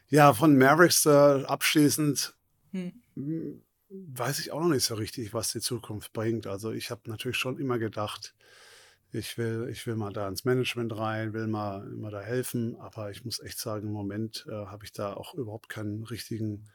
[0.08, 2.34] Ja, von Mavericks äh, abschließend
[2.72, 3.62] hm.
[3.88, 6.46] weiß ich auch noch nicht so richtig, was die Zukunft bringt.
[6.46, 8.34] Also ich habe natürlich schon immer gedacht,
[9.12, 13.10] ich will, ich will mal da ins Management rein, will mal, mal da helfen, aber
[13.10, 16.70] ich muss echt sagen, im Moment äh, habe ich da auch überhaupt keinen richtigen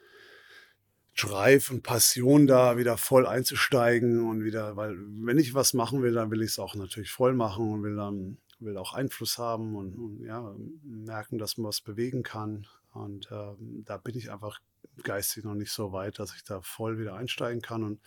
[1.17, 6.13] Drive und Passion da wieder voll einzusteigen und wieder, weil wenn ich was machen will,
[6.13, 9.75] dann will ich es auch natürlich voll machen und will dann will auch Einfluss haben
[9.75, 12.67] und, und ja, merken, dass man was bewegen kann.
[12.93, 13.53] Und äh,
[13.85, 14.59] da bin ich einfach
[15.03, 17.83] geistig noch nicht so weit, dass ich da voll wieder einsteigen kann.
[17.83, 18.01] Und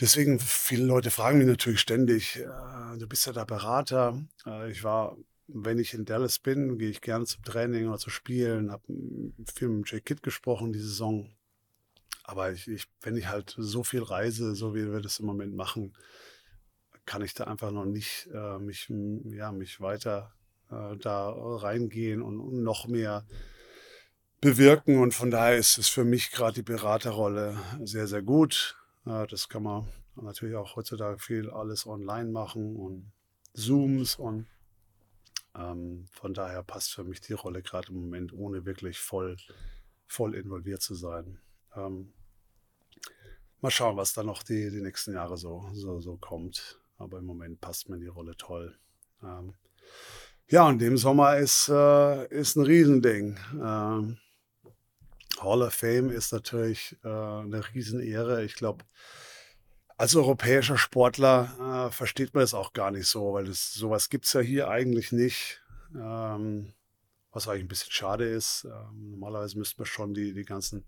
[0.00, 4.20] deswegen, viele Leute fragen mich natürlich ständig, äh, du bist ja der Berater.
[4.46, 8.10] Äh, ich war, wenn ich in Dallas bin, gehe ich gerne zum Training oder zu
[8.10, 8.82] Spielen, habe
[9.54, 11.30] viel mit Jay Kidd gesprochen die Saison.
[12.24, 15.54] Aber ich, ich, wenn ich halt so viel reise, so wie wir das im Moment
[15.54, 15.94] machen,
[17.04, 18.90] kann ich da einfach noch nicht äh, mich,
[19.24, 20.32] ja, mich weiter
[20.70, 23.26] äh, da reingehen und, und, noch mehr
[24.40, 24.98] bewirken.
[24.98, 28.76] Und von daher ist es für mich gerade die Beraterrolle sehr, sehr gut.
[29.04, 33.12] Äh, das kann man natürlich auch heutzutage viel alles online machen und
[33.52, 34.46] Zooms und
[35.56, 39.36] ähm, von daher passt für mich die Rolle gerade im Moment, ohne wirklich voll,
[40.06, 41.38] voll involviert zu sein.
[41.76, 42.12] Ähm,
[43.60, 46.80] mal schauen, was da noch die, die nächsten Jahre so, so, so kommt.
[46.96, 48.76] Aber im Moment passt mir die Rolle toll.
[49.22, 49.54] Ähm,
[50.48, 53.38] ja, und dem Sommer ist, äh, ist ein Riesending.
[53.54, 54.18] Ähm,
[55.40, 58.44] Hall of Fame ist natürlich äh, eine Riesenehre.
[58.44, 58.84] Ich glaube,
[59.96, 64.26] als europäischer Sportler äh, versteht man das auch gar nicht so, weil das, sowas gibt
[64.26, 65.62] es ja hier eigentlich nicht.
[65.94, 66.74] Ähm,
[67.34, 68.64] was eigentlich ein bisschen schade ist.
[68.64, 70.84] Ähm, normalerweise müsste man schon die, die ganzen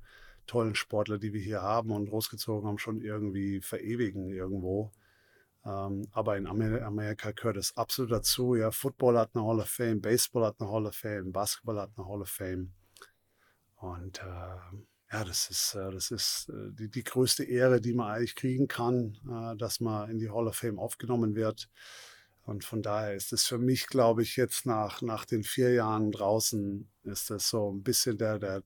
[0.47, 4.93] tollen Sportler, die wir hier haben und großgezogen haben, schon irgendwie verewigen irgendwo.
[5.65, 8.55] Ähm, aber in Amerika gehört es absolut dazu.
[8.55, 11.91] Ja, Football hat eine Hall of Fame, Baseball hat eine Hall of Fame, Basketball hat
[11.97, 12.73] eine Hall of Fame.
[13.77, 18.11] Und äh, ja, das ist, äh, das ist äh, die, die größte Ehre, die man
[18.11, 21.69] eigentlich kriegen kann, äh, dass man in die Hall of Fame aufgenommen wird.
[22.43, 26.13] Und von daher ist es für mich, glaube ich, jetzt nach, nach den vier Jahren
[26.13, 28.63] draußen, ist das so ein bisschen der, der,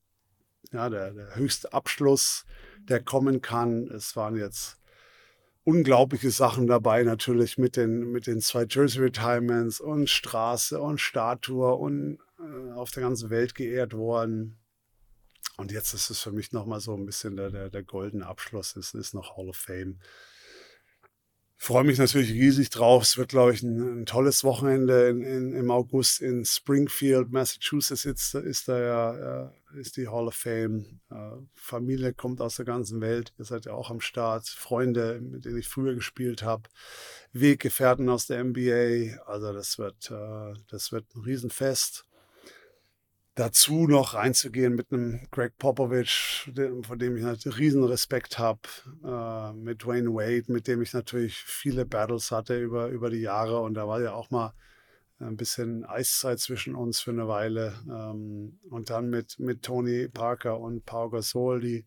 [0.73, 2.45] ja, der, der höchste Abschluss,
[2.79, 3.89] der kommen kann.
[3.89, 4.79] Es waren jetzt
[5.65, 11.75] unglaubliche Sachen dabei, natürlich mit den, mit den zwei Jersey Retirements und Straße und Statue
[11.75, 14.59] und äh, auf der ganzen Welt geehrt worden.
[15.57, 18.77] Und jetzt ist es für mich nochmal so ein bisschen der, der, der goldene Abschluss.
[18.77, 19.99] Es ist noch Hall of Fame
[21.61, 23.03] freue mich natürlich riesig drauf.
[23.03, 28.07] Es wird, glaube ich, ein, ein tolles Wochenende in, in, im August in Springfield, Massachusetts.
[28.07, 31.01] Ist, ist da ja ist die Hall of Fame.
[31.11, 31.15] Äh,
[31.55, 33.33] Familie kommt aus der ganzen Welt.
[33.39, 34.49] Ihr seid ja auch am Start.
[34.49, 36.69] Freunde, mit denen ich früher gespielt habe.
[37.33, 39.23] Weggefährten aus der NBA.
[39.27, 42.07] Also das wird, äh, das wird ein Riesenfest
[43.35, 46.51] dazu noch reinzugehen mit einem Greg Popovich,
[46.83, 48.61] von dem ich natürlich riesen Respekt habe,
[49.05, 53.61] äh, mit Dwayne Wade, mit dem ich natürlich viele Battles hatte über, über die Jahre.
[53.61, 54.53] Und da war ja auch mal
[55.21, 60.59] ein bisschen Eiszeit zwischen uns für eine Weile ähm, und dann mit, mit Tony Parker
[60.59, 61.85] und Pau Gasol, die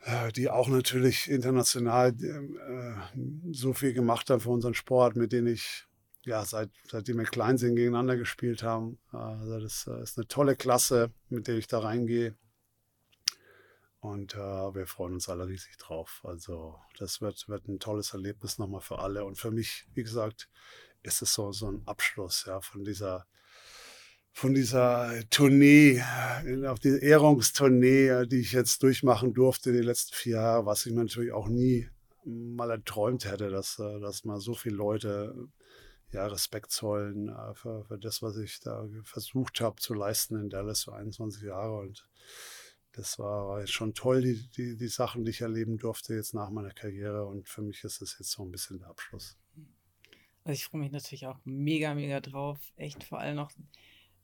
[0.00, 5.48] äh, die auch natürlich international äh, so viel gemacht haben für unseren Sport, mit denen
[5.48, 5.87] ich
[6.28, 8.98] ja, seit, seitdem wir klein sind, gegeneinander gespielt haben.
[9.10, 12.36] Also das äh, ist eine tolle Klasse, mit der ich da reingehe.
[14.00, 16.20] Und äh, wir freuen uns alle riesig drauf.
[16.22, 19.24] Also das wird, wird ein tolles Erlebnis nochmal für alle.
[19.24, 20.48] Und für mich, wie gesagt,
[21.02, 23.26] ist es so, so ein Abschluss ja, von dieser
[24.32, 26.00] von dieser Tournee,
[26.64, 31.02] auf die Ehrungstournee, die ich jetzt durchmachen durfte die letzten vier Jahre, was ich mir
[31.02, 31.88] natürlich auch nie
[32.24, 35.34] mal erträumt hätte, dass, äh, dass mal so viele Leute
[36.12, 40.50] ja, Respekt zollen äh, für, für, das, was ich da versucht habe zu leisten in
[40.50, 41.78] Dallas für 21 Jahre.
[41.80, 42.08] Und
[42.92, 46.72] das war, schon toll, die, die, die Sachen, die ich erleben durfte jetzt nach meiner
[46.72, 47.26] Karriere.
[47.26, 49.36] Und für mich ist das jetzt so ein bisschen der Abschluss.
[50.44, 52.58] Also ich freue mich natürlich auch mega, mega drauf.
[52.76, 53.52] Echt vor allem noch,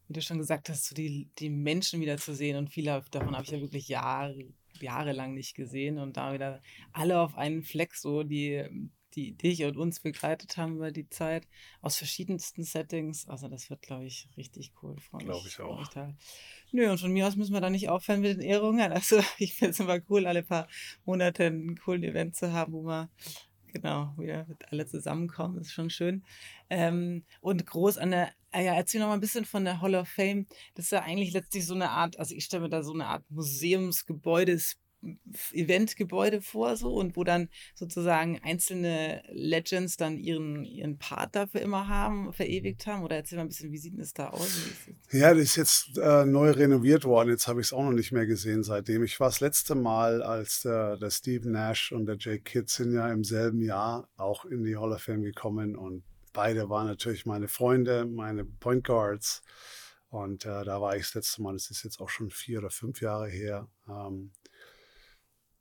[0.08, 2.56] wie du schon gesagt hast, so die, die Menschen wieder zu sehen.
[2.56, 4.34] Und viele davon habe ich ja wirklich Jahre,
[4.80, 5.98] jahrelang nicht gesehen.
[5.98, 10.76] Und da wieder alle auf einen Fleck so, die, die dich und uns begleitet haben
[10.76, 11.46] über die Zeit,
[11.80, 13.28] aus verschiedensten Settings.
[13.28, 14.96] Also das wird, glaube ich, richtig cool.
[15.18, 15.82] Glaube ich auch.
[15.84, 16.16] Total.
[16.72, 18.92] Nö, und von mir aus müssen wir da nicht aufhören mit den Ehrungen.
[18.92, 20.68] Also ich finde es immer cool, alle paar
[21.04, 23.08] Monate einen coolen Event zu haben, wo wir
[23.74, 25.56] genau wieder alle zusammenkommen.
[25.56, 26.24] Das ist schon schön.
[26.70, 29.94] Ähm, und groß an der, ah ja, erzähl noch mal ein bisschen von der Hall
[29.94, 30.46] of Fame.
[30.74, 33.06] Das ist ja eigentlich letztlich so eine Art, also ich stelle mir da so eine
[33.06, 34.58] Art Museumsgebäude,
[35.52, 41.88] Eventgebäude vor, so und wo dann sozusagen einzelne Legends dann ihren, ihren Part dafür immer
[41.88, 43.02] haben, verewigt haben?
[43.02, 44.58] Oder erzähl mal ein bisschen, wie sieht das da aus?
[45.10, 47.30] Ja, das ist jetzt äh, neu renoviert worden.
[47.30, 49.04] Jetzt habe ich es auch noch nicht mehr gesehen seitdem.
[49.04, 52.92] Ich war das letzte Mal, als der, der Steve Nash und der Jake Kidd sind
[52.92, 57.24] ja im selben Jahr auch in die Hall of Fame gekommen und beide waren natürlich
[57.24, 59.42] meine Freunde, meine Point Guards.
[60.08, 62.70] Und äh, da war ich das letzte Mal, das ist jetzt auch schon vier oder
[62.70, 63.68] fünf Jahre her.
[63.88, 64.32] Ähm,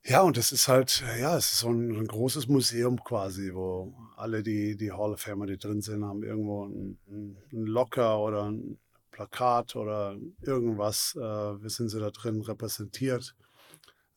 [0.06, 3.94] ja, und das ist halt, ja, es ist so ein, ein großes Museum quasi, wo
[4.18, 8.52] alle, die, die Hall of Famer, die drin sind, haben irgendwo ein, ein Locker oder
[8.52, 8.78] ein
[9.12, 11.16] Plakat oder irgendwas.
[11.16, 13.34] Äh, wir sind sie da drin repräsentiert.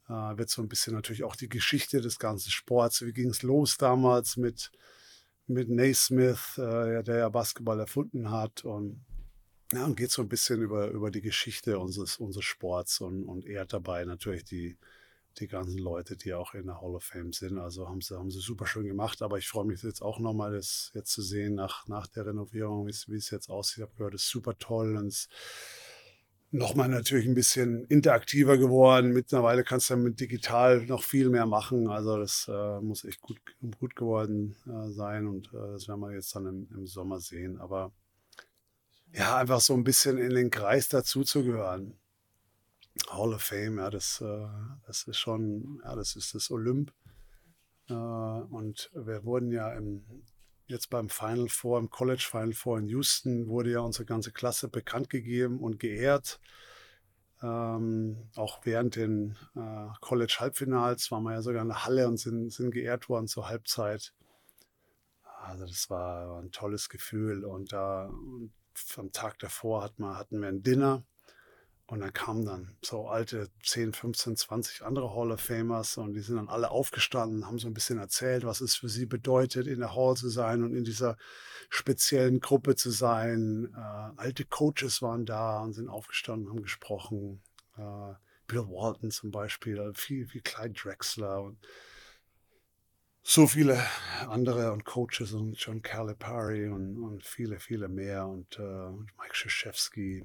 [0.08, 3.02] Äh, wird so ein bisschen natürlich auch die Geschichte des ganzen Sports.
[3.02, 4.72] Wie ging es los damals mit,
[5.46, 9.04] mit Naismith, äh, der ja Basketball erfunden hat und
[9.72, 13.46] ja, und geht so ein bisschen über, über die Geschichte unseres, unseres Sports und, und
[13.46, 14.78] ehrt dabei natürlich die,
[15.40, 17.58] die ganzen Leute, die auch in der Hall of Fame sind.
[17.58, 19.22] Also haben sie, haben sie super schön gemacht.
[19.22, 22.86] Aber ich freue mich jetzt auch nochmal, das jetzt zu sehen nach, nach der Renovierung,
[22.86, 23.78] wie es jetzt aussieht.
[23.78, 25.28] Ich habe gehört, es ist super toll und es
[26.50, 29.12] nochmal natürlich ein bisschen interaktiver geworden.
[29.12, 31.88] Mittlerweile kannst du ja mit digital noch viel mehr machen.
[31.88, 33.40] Also das äh, muss echt gut,
[33.78, 37.58] gut geworden äh, sein und äh, das werden wir jetzt dann im, im Sommer sehen.
[37.60, 37.92] Aber
[39.12, 41.98] ja, einfach so ein bisschen in den Kreis dazuzugehören.
[43.10, 44.46] Hall of Fame, ja, das, äh,
[44.86, 46.92] das ist schon, ja, das ist das Olymp.
[47.88, 50.04] Äh, und wir wurden ja im,
[50.66, 54.68] jetzt beim Final Four, im College Final Four in Houston, wurde ja unsere ganze Klasse
[54.68, 56.40] bekannt gegeben und geehrt.
[57.42, 62.50] Ähm, auch während den äh, College-Halbfinals waren wir ja sogar in der Halle und sind,
[62.50, 64.14] sind geehrt worden zur Halbzeit.
[65.42, 67.44] Also das war ein tolles Gefühl.
[67.44, 68.52] Und da und
[68.96, 71.04] am Tag davor hat man, hatten wir ein Dinner
[71.88, 76.20] und dann kamen dann so alte 10, 15, 20 andere Hall of Famers und die
[76.20, 79.78] sind dann alle aufgestanden, haben so ein bisschen erzählt, was es für sie bedeutet, in
[79.78, 81.16] der Hall zu sein und in dieser
[81.68, 83.72] speziellen Gruppe zu sein.
[83.76, 87.40] Äh, alte Coaches waren da und sind aufgestanden, haben gesprochen.
[87.76, 88.14] Äh,
[88.48, 91.58] Bill Walton zum Beispiel, viel, viel Clyde Drexler und
[93.22, 93.80] so viele
[94.28, 99.32] andere und Coaches und John Calipari und, und viele, viele mehr und, äh, und Mike
[99.32, 100.24] Krzyzewski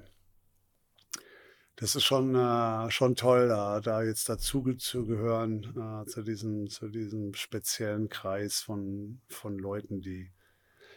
[1.76, 6.68] das ist schon, äh, schon toll, da, da jetzt dazu zu gehören, äh, zu, diesem,
[6.68, 10.30] zu diesem speziellen Kreis von, von Leuten, die,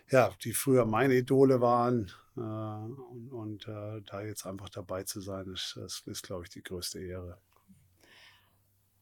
[0.10, 2.12] ja, die früher meine Idole waren.
[2.38, 6.50] Äh, und und äh, da jetzt einfach dabei zu sein, ist, ist, ist glaube ich,
[6.50, 7.38] die größte Ehre.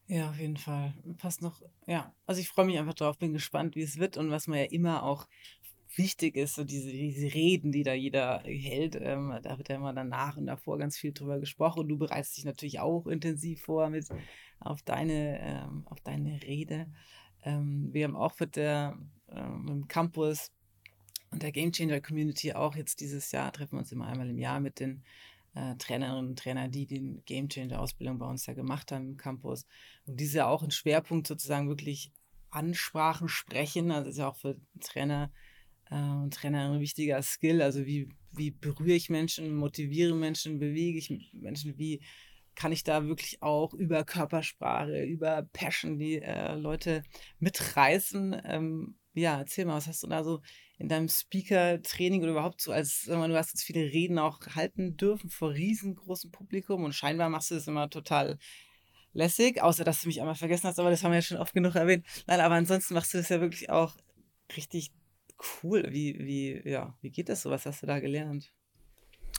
[0.06, 0.92] Ja, auf jeden Fall.
[1.16, 2.14] Passt noch, ja.
[2.26, 4.66] Also ich freue mich einfach drauf, bin gespannt, wie es wird und was man ja
[4.66, 5.26] immer auch
[5.98, 9.92] wichtig ist, so diese, diese Reden, die da jeder hält, ähm, da wird ja immer
[9.92, 11.88] danach und davor ganz viel drüber gesprochen.
[11.88, 14.06] Du bereitest dich natürlich auch intensiv vor mit
[14.60, 16.86] auf deine, ähm, auf deine Rede.
[17.42, 20.52] Ähm, wir haben auch mit der ähm, im Campus
[21.30, 24.38] und der Game Changer Community auch jetzt dieses Jahr treffen wir uns immer einmal im
[24.38, 25.02] Jahr mit den
[25.54, 29.16] äh, Trainerinnen und Trainern, die die Game Changer Ausbildung bei uns ja gemacht haben im
[29.16, 29.66] Campus.
[30.06, 32.12] Und diese ja auch ein Schwerpunkt sozusagen wirklich
[32.50, 33.90] Ansprachen sprechen.
[33.90, 35.30] Also ist ja auch für Trainer
[35.90, 37.62] äh, Trainer ein wichtiger Skill.
[37.62, 42.00] Also wie, wie berühre ich Menschen, motiviere Menschen, bewege ich Menschen, wie
[42.54, 47.02] kann ich da wirklich auch über Körpersprache, über Passion die äh, Leute
[47.38, 48.40] mitreißen.
[48.44, 50.40] Ähm, ja, erzähl mal, was hast du da so
[50.78, 54.96] in deinem Speaker-Training oder überhaupt so, als mal, du hast jetzt viele Reden auch halten
[54.96, 58.38] dürfen vor riesengroßem Publikum und scheinbar machst du das immer total
[59.12, 61.54] lässig, außer dass du mich einmal vergessen hast, aber das haben wir ja schon oft
[61.54, 62.04] genug erwähnt.
[62.26, 63.96] Nein, aber ansonsten machst du das ja wirklich auch
[64.56, 64.92] richtig
[65.62, 65.86] Cool.
[65.90, 67.50] Wie, wie, ja, wie geht das so?
[67.50, 68.52] Was hast du da gelernt?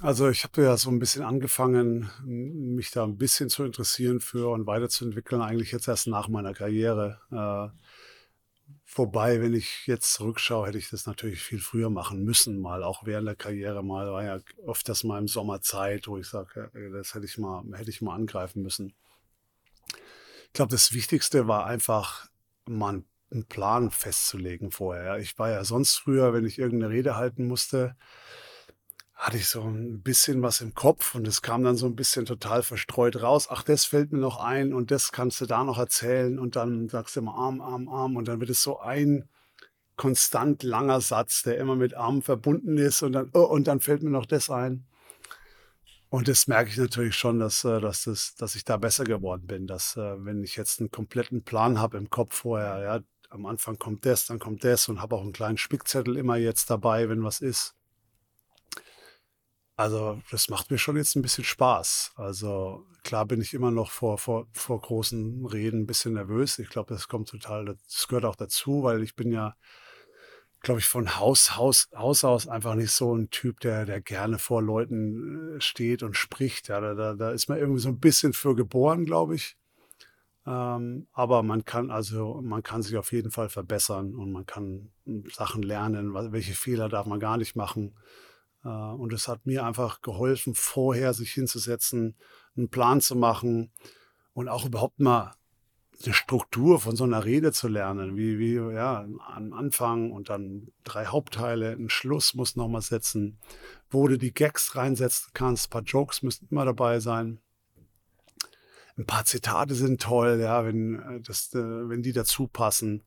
[0.01, 4.49] Also ich habe ja so ein bisschen angefangen, mich da ein bisschen zu interessieren für
[4.49, 7.21] und weiterzuentwickeln, eigentlich jetzt erst nach meiner Karriere.
[7.31, 7.75] Äh,
[8.97, 13.05] Wobei, wenn ich jetzt zurückschaue, hätte ich das natürlich viel früher machen müssen, mal auch
[13.05, 14.11] während der Karriere mal.
[14.11, 17.89] War ja öfters mal im Sommer Zeit, wo ich sage, das hätte ich mal, hätte
[17.89, 18.93] ich mal angreifen müssen.
[20.45, 22.29] Ich glaube, das Wichtigste war einfach,
[22.67, 23.03] mal
[23.35, 25.19] einen Plan festzulegen vorher.
[25.19, 27.95] Ich war ja sonst früher, wenn ich irgendeine Rede halten musste,
[29.13, 32.25] hatte ich so ein bisschen was im Kopf und es kam dann so ein bisschen
[32.25, 33.47] total verstreut raus.
[33.49, 36.89] Ach, das fällt mir noch ein und das kannst du da noch erzählen und dann
[36.89, 39.29] sagst du immer Arm, Arm, Arm und dann wird es so ein
[39.95, 44.03] konstant langer Satz, der immer mit Arm verbunden ist und dann, oh, und dann fällt
[44.03, 44.85] mir noch das ein.
[46.09, 49.47] Und das merke ich natürlich schon, dass, äh, dass, das, dass ich da besser geworden
[49.47, 52.99] bin, dass äh, wenn ich jetzt einen kompletten Plan habe im Kopf vorher, ja,
[53.35, 56.69] am Anfang kommt das, dann kommt das und habe auch einen kleinen Spickzettel immer jetzt
[56.69, 57.75] dabei, wenn was ist
[59.77, 62.13] also, das macht mir schon jetzt ein bisschen Spaß.
[62.15, 66.59] Also, klar bin ich immer noch vor vor vor großen Reden ein bisschen nervös.
[66.59, 69.55] Ich glaube, das kommt total das gehört auch dazu, weil ich bin ja,
[70.61, 74.39] glaube ich, von Haus Haus Haus aus einfach nicht so ein Typ, der der gerne
[74.39, 76.69] vor Leuten, äh, steht und spricht.
[76.69, 79.57] Ja, da da da ist man irgendwie so ein bisschen für geboren, glaube ich.
[80.47, 84.91] Ähm, aber man kann also man kann sich auf jeden Fall verbessern und man kann,
[85.05, 87.95] hm, Sachen lernen, welche Fehler darf man gar nicht machen.
[88.63, 92.15] Äh, und es hat mir einfach geholfen, vorher sich hinzusetzen,
[92.55, 93.71] einen Plan zu machen
[94.33, 95.35] und auch überhaupt mal
[96.03, 100.67] eine Struktur von so einer Rede zu lernen, wie, wie ja, am Anfang und dann
[100.83, 103.39] drei Hauptteile, ein Schluss muss nochmal setzen,
[103.89, 107.39] wo du die Gags reinsetzen kannst, ein paar Jokes müssen immer dabei sein.
[108.97, 113.03] Ein paar Zitate sind toll, ja, wenn, äh, das, äh, wenn die dazu passen.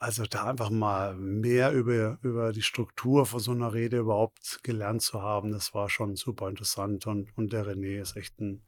[0.00, 5.02] Also da einfach mal mehr über, über die Struktur von so einer Rede überhaupt gelernt
[5.02, 7.06] zu haben, das war schon super interessant.
[7.06, 8.62] Und, und der René ist echt ein,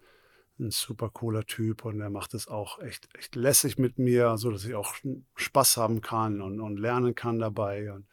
[0.58, 4.50] ein super cooler Typ und er macht es auch echt, echt lässig mit mir, so
[4.50, 4.94] dass ich auch
[5.36, 7.92] Spaß haben kann und, und lernen kann dabei.
[7.92, 8.06] Und,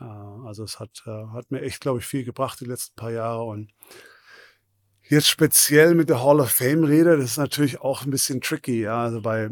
[0.00, 3.12] äh, also es hat, äh, hat mir echt, glaube ich, viel gebracht die letzten paar
[3.12, 3.44] Jahre.
[3.44, 3.72] Und
[5.12, 8.82] jetzt speziell mit der Hall of Fame-Rede, das ist natürlich auch ein bisschen tricky.
[8.82, 9.50] Ja, also bei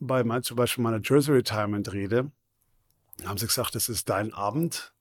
[0.00, 2.32] bei mein, zum Beispiel meiner Jersey Retirement Rede,
[3.24, 4.94] haben sie gesagt, das ist dein Abend,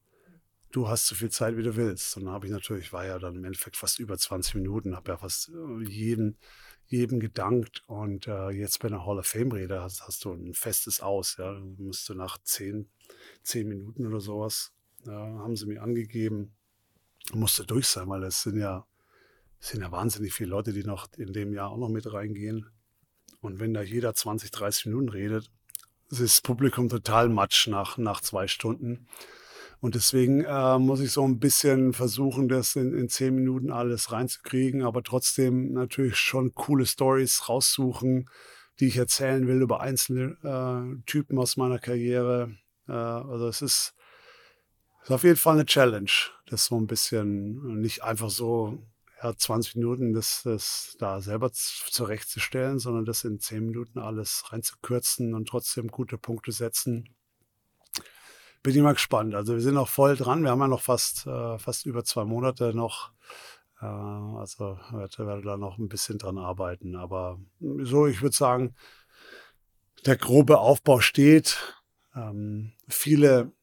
[0.72, 2.18] du hast so viel Zeit, wie du willst.
[2.18, 5.12] Und dann habe ich natürlich, war ja dann im Endeffekt fast über 20 Minuten, habe
[5.12, 6.38] ja fast äh, jeden,
[6.86, 7.84] jedem gedankt.
[7.88, 11.38] Und äh, jetzt bei einer Hall of Fame-Rede hast, hast, du ein festes Aus.
[11.40, 11.54] Ja.
[11.54, 12.90] Du musst du nach 10,
[13.44, 14.74] 10 Minuten oder sowas,
[15.08, 16.54] äh, haben sie mir angegeben,
[17.34, 18.86] musste durch sein, weil es sind ja,
[19.60, 22.66] es sind ja wahnsinnig viele Leute, die noch in dem Jahr auch noch mit reingehen.
[23.42, 25.50] Und wenn da jeder 20, 30 Minuten redet,
[26.10, 29.08] ist das Publikum total matsch nach, nach zwei Stunden.
[29.82, 34.12] Und deswegen äh, muss ich so ein bisschen versuchen, das in, in zehn Minuten alles
[34.12, 38.30] reinzukriegen, aber trotzdem natürlich schon coole Stories raussuchen,
[38.80, 42.58] die ich erzählen will über einzelne äh, Typen aus meiner Karriere.
[42.88, 43.94] Äh, also es ist,
[45.04, 46.12] ist auf jeden Fall eine Challenge,
[46.48, 48.84] das so ein bisschen nicht einfach so
[49.22, 55.34] ja, 20 Minuten das, das da selber zurechtzustellen, sondern das in 10 Minuten alles reinzukürzen
[55.34, 57.16] und trotzdem gute Punkte setzen.
[58.64, 59.36] Bin ich mal gespannt.
[59.36, 60.44] Also wir sind noch voll dran.
[60.44, 63.12] Wir haben ja noch fast, äh, fast über zwei Monate noch.
[63.82, 66.96] Äh, also werde, werde da noch ein bisschen dran arbeiten.
[66.96, 68.76] Aber so, ich würde sagen,
[70.06, 71.58] der grobe Aufbau steht.
[72.16, 73.54] Ähm, viele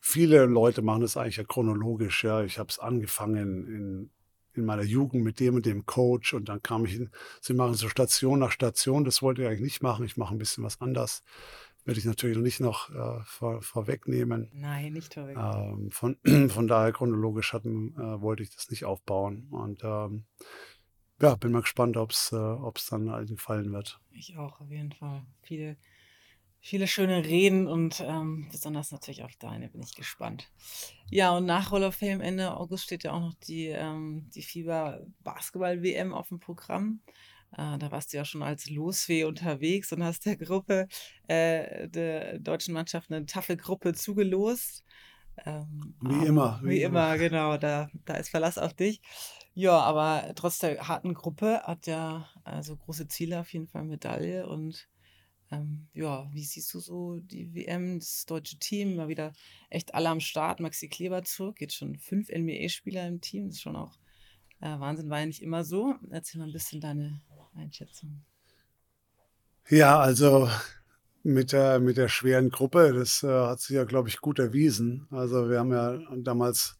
[0.00, 2.24] viele Leute machen das eigentlich ja chronologisch.
[2.24, 4.10] Ja, ich habe es angefangen in
[4.54, 7.74] in meiner Jugend mit dem und dem Coach und dann kam ich hin, sie machen
[7.74, 10.80] so Station nach Station, das wollte ich eigentlich nicht machen, ich mache ein bisschen was
[10.80, 11.22] anders.
[11.84, 14.50] Werde ich natürlich noch nicht noch äh, vor, vorwegnehmen.
[14.52, 15.36] Nein, nicht vorweg.
[15.36, 16.18] Ähm, von,
[16.50, 19.48] von daher chronologisch hatten, äh, wollte ich das nicht aufbauen.
[19.50, 20.24] Und ähm,
[21.22, 22.36] ja, bin mal gespannt, ob es äh,
[22.90, 23.98] dann allen gefallen wird.
[24.10, 25.22] Ich auch, auf jeden Fall.
[25.42, 25.76] Viele
[26.62, 30.50] Viele schöne Reden und ähm, besonders natürlich auch deine, bin ich gespannt.
[31.10, 35.82] Ja, und nach Fame Ende August steht ja auch noch die, ähm, die FIBA Basketball
[35.82, 37.00] WM auf dem Programm.
[37.52, 40.86] Äh, da warst du ja schon als Losfee unterwegs und hast der Gruppe,
[41.28, 44.84] äh, der deutschen Mannschaft, eine taffe Gruppe zugelost.
[45.46, 46.60] Ähm, wie immer.
[46.62, 47.56] Wie, wie immer, immer, genau.
[47.56, 49.00] Da, da ist Verlass auf dich.
[49.54, 54.46] Ja, aber trotz der harten Gruppe hat ja also große Ziele auf jeden Fall Medaille
[54.46, 54.89] und
[55.50, 59.32] ähm, ja, wie siehst du so die WM, das deutsche Team, mal wieder
[59.68, 63.62] echt alle am Start, Maxi Kleber zurück, jetzt schon fünf NBA-Spieler im Team, das ist
[63.62, 63.98] schon auch
[64.60, 65.94] äh, Wahnsinn, war ja nicht immer so.
[66.10, 67.20] Erzähl mal ein bisschen deine
[67.54, 68.22] Einschätzung.
[69.68, 70.48] Ja, also
[71.22, 75.06] mit der, mit der schweren Gruppe, das äh, hat sich ja, glaube ich, gut erwiesen.
[75.10, 76.78] Also wir haben ja damals,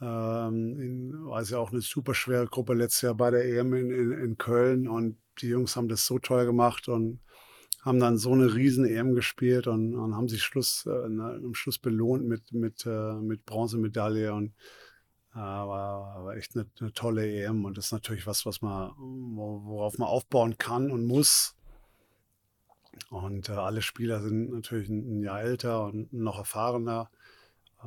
[0.00, 3.90] ähm, in, es ja auch eine super schwere Gruppe letztes Jahr bei der EM in,
[3.90, 7.20] in, in Köln und die Jungs haben das so toll gemacht und
[7.82, 11.78] haben dann so eine riesen EM gespielt und, und haben sich Schluss, äh, am Schluss
[11.78, 14.52] belohnt mit, mit, äh, mit Bronzemedaille und
[15.34, 18.90] äh, war, war echt eine, eine, tolle EM und das ist natürlich was, was man,
[18.96, 21.54] worauf man aufbauen kann und muss.
[23.10, 27.10] Und äh, alle Spieler sind natürlich ein, ein, Jahr älter und noch erfahrener.
[27.82, 27.86] Äh,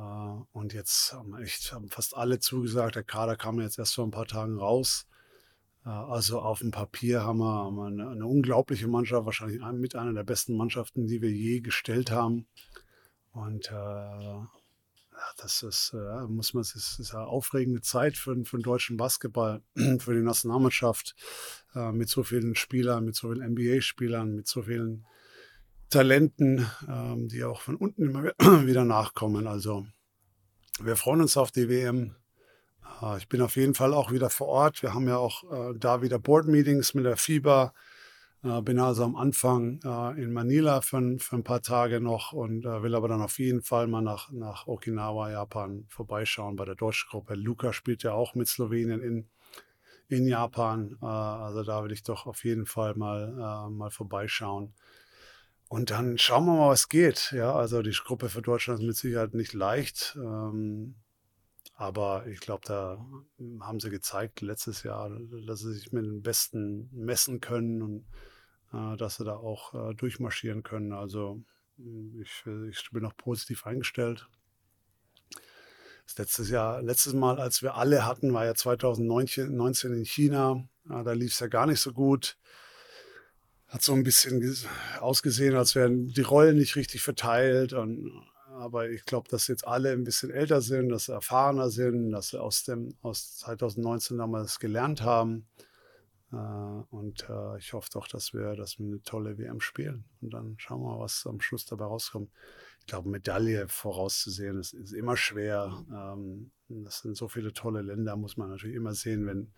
[0.52, 2.96] und jetzt haben echt haben fast alle zugesagt.
[2.96, 5.06] Der Kader kam jetzt erst vor ein paar Tagen raus.
[5.84, 10.12] Äh, also auf dem Papier haben wir, haben wir eine, unglaubliche Mannschaft, wahrscheinlich mit einer
[10.12, 12.46] der besten Mannschaften, die wir je gestellt haben.
[13.32, 14.46] Und äh,
[15.36, 19.62] das ist, äh, muss man, ist, ist eine aufregende Zeit für, für den deutschen Basketball,
[19.98, 21.14] für die Nationalmannschaft,
[21.74, 25.06] äh, mit so vielen Spielern, mit so vielen NBA-Spielern, mit so vielen
[25.90, 28.24] Talenten, ähm, die auch von unten immer
[28.66, 29.46] wieder nachkommen.
[29.46, 29.86] Also
[30.80, 32.16] wir freuen uns auf die WM.
[33.02, 34.82] Äh, ich bin auf jeden Fall auch wieder vor Ort.
[34.82, 37.72] Wir haben ja auch äh, da wieder Board-Meetings mit der FIBA.
[38.44, 39.80] Äh, bin also am Anfang
[40.16, 43.86] in Manila für, für ein paar Tage noch und will aber dann auf jeden Fall
[43.86, 47.34] mal nach, nach Okinawa, Japan vorbeischauen bei der deutschen Gruppe.
[47.34, 49.28] Luca spielt ja auch mit Slowenien in,
[50.08, 50.96] in Japan.
[51.00, 54.74] Also da will ich doch auf jeden Fall mal, mal vorbeischauen.
[55.68, 57.32] Und dann schauen wir mal, was geht.
[57.32, 60.18] Ja, also die Gruppe für Deutschland ist mit Sicherheit nicht leicht.
[60.20, 60.96] Ähm,
[61.82, 63.04] aber ich glaube, da
[63.58, 65.10] haben sie gezeigt letztes Jahr,
[65.48, 68.06] dass sie sich mit den Besten messen können und
[68.72, 70.92] äh, dass sie da auch äh, durchmarschieren können.
[70.92, 71.42] Also
[72.20, 74.28] ich, ich bin noch positiv eingestellt.
[76.06, 80.68] Das letztes Jahr, letztes Mal, als wir alle hatten, war ja 2019 in China.
[80.88, 82.38] Ja, da lief es ja gar nicht so gut.
[83.66, 84.56] Hat so ein bisschen
[85.00, 87.72] ausgesehen, als wären die Rollen nicht richtig verteilt.
[87.72, 88.22] Und
[88.62, 92.28] aber ich glaube, dass jetzt alle ein bisschen älter sind, dass sie erfahrener sind, dass
[92.28, 95.48] sie aus dem aus 2019 damals gelernt haben.
[96.32, 100.04] Äh, und äh, ich hoffe doch, dass wir, dass eine tolle WM spielen.
[100.20, 102.30] Und dann schauen wir mal, was am Schluss dabei rauskommt.
[102.80, 105.84] Ich glaube, Medaille vorauszusehen, ist, ist immer schwer.
[105.92, 109.52] Ähm, das sind so viele tolle Länder, muss man natürlich immer sehen, wenn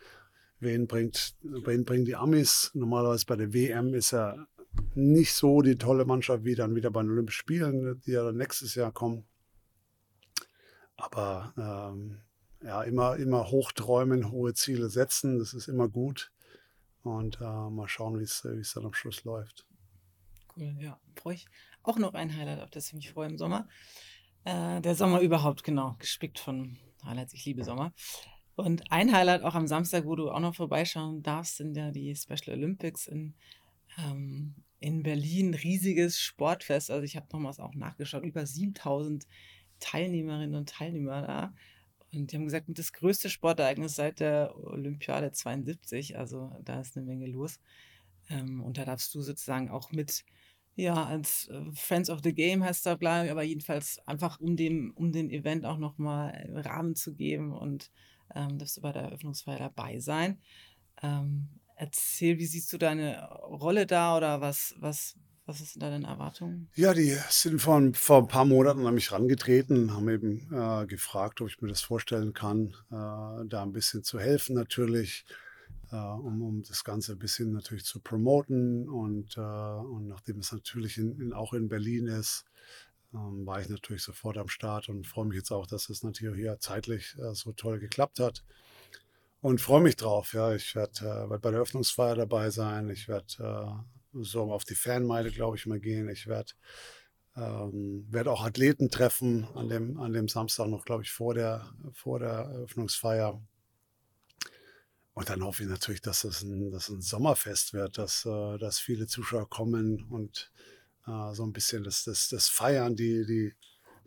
[0.60, 2.70] wen bringt, wen bringen die Amis.
[2.74, 4.46] Normalerweise bei der WM ist ja
[4.94, 8.36] nicht so die tolle Mannschaft wie dann wieder bei den Olympischen Spielen, die ja dann
[8.36, 9.24] nächstes Jahr kommen.
[10.96, 12.20] Aber ähm,
[12.62, 16.32] ja, immer, immer hochträumen, hohe Ziele setzen, das ist immer gut.
[17.02, 18.42] Und äh, mal schauen, wie es
[18.74, 19.66] dann am Schluss läuft.
[20.56, 20.98] Cool, ja.
[21.16, 21.46] Freue ich
[21.82, 23.68] auch noch ein Highlight, auf das ich mich freue im Sommer.
[24.44, 27.34] Äh, der Sommer überhaupt, genau, gespickt von Highlights.
[27.34, 27.92] Ich liebe Sommer.
[28.56, 32.14] Und ein Highlight auch am Samstag, wo du auch noch vorbeischauen darfst, sind ja die
[32.14, 33.34] Special Olympics in
[33.98, 36.90] ähm, in Berlin riesiges Sportfest.
[36.90, 39.26] Also ich habe nochmals auch nachgeschaut, über 7000
[39.80, 41.54] Teilnehmerinnen und Teilnehmer da.
[42.12, 46.16] Und die haben gesagt, das größte Sportereignis seit der Olympiade 72.
[46.18, 47.58] Also da ist eine Menge los.
[48.28, 50.24] Ähm, und da darfst du sozusagen auch mit,
[50.76, 54.92] ja, als äh, Friends of the Game heißt da bleiben, aber jedenfalls einfach um dem,
[54.94, 57.90] um den Event auch nochmal Rahmen zu geben und
[58.34, 60.40] ähm, darfst du bei der Eröffnungsfeier dabei sein.
[61.02, 66.68] Ähm, Erzähl, wie siehst du deine Rolle da oder was, was, was ist deine Erwartungen?
[66.74, 71.40] Ja, die sind vor, vor ein paar Monaten an mich herangetreten, haben eben äh, gefragt,
[71.40, 75.24] ob ich mir das vorstellen kann, äh, da ein bisschen zu helfen natürlich,
[75.90, 78.88] äh, um, um das Ganze ein bisschen natürlich zu promoten.
[78.88, 82.44] Und, äh, und nachdem es natürlich in, in, auch in Berlin ist,
[83.12, 86.36] ähm, war ich natürlich sofort am Start und freue mich jetzt auch, dass es natürlich
[86.36, 88.44] hier zeitlich äh, so toll geklappt hat
[89.44, 90.32] und freue mich drauf.
[90.32, 92.88] Ja, ich werde äh, werd bei der Öffnungsfeier dabei sein.
[92.88, 93.26] Ich werde
[94.14, 96.08] äh, so auf die Fanmeile, glaube ich, mal gehen.
[96.08, 96.52] Ich werde
[97.36, 101.74] ähm, werd auch Athleten treffen an dem, an dem Samstag noch, glaube ich, vor der,
[101.92, 103.38] vor der Eröffnungsfeier.
[105.12, 108.78] Und dann hoffe ich natürlich, dass es ein, dass ein Sommerfest wird, dass, äh, dass
[108.78, 110.52] viele Zuschauer kommen und
[111.06, 113.52] äh, so ein bisschen das, das, das Feiern, die, die,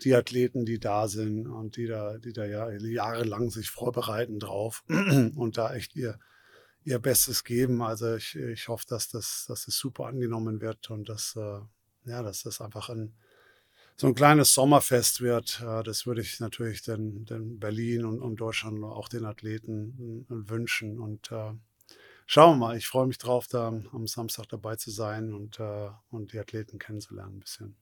[0.04, 4.84] die Athleten, die da sind und die da, die da ja jahrelang sich vorbereiten drauf
[4.88, 6.20] und da echt ihr,
[6.84, 7.82] ihr Bestes geben.
[7.82, 11.60] Also ich, ich hoffe, dass das, dass das super angenommen wird und dass, äh,
[12.06, 13.16] ja, dass das einfach ein,
[13.96, 15.62] so ein kleines Sommerfest wird.
[15.62, 20.50] Äh, das würde ich natürlich den, den Berlin und, und Deutschland auch den Athleten äh,
[20.50, 21.00] wünschen.
[21.00, 21.32] Und
[22.28, 25.90] schauen wir mal, ich freue mich drauf, da am Samstag dabei zu sein und, äh,
[26.12, 27.76] und die Athleten kennenzulernen ein bisschen.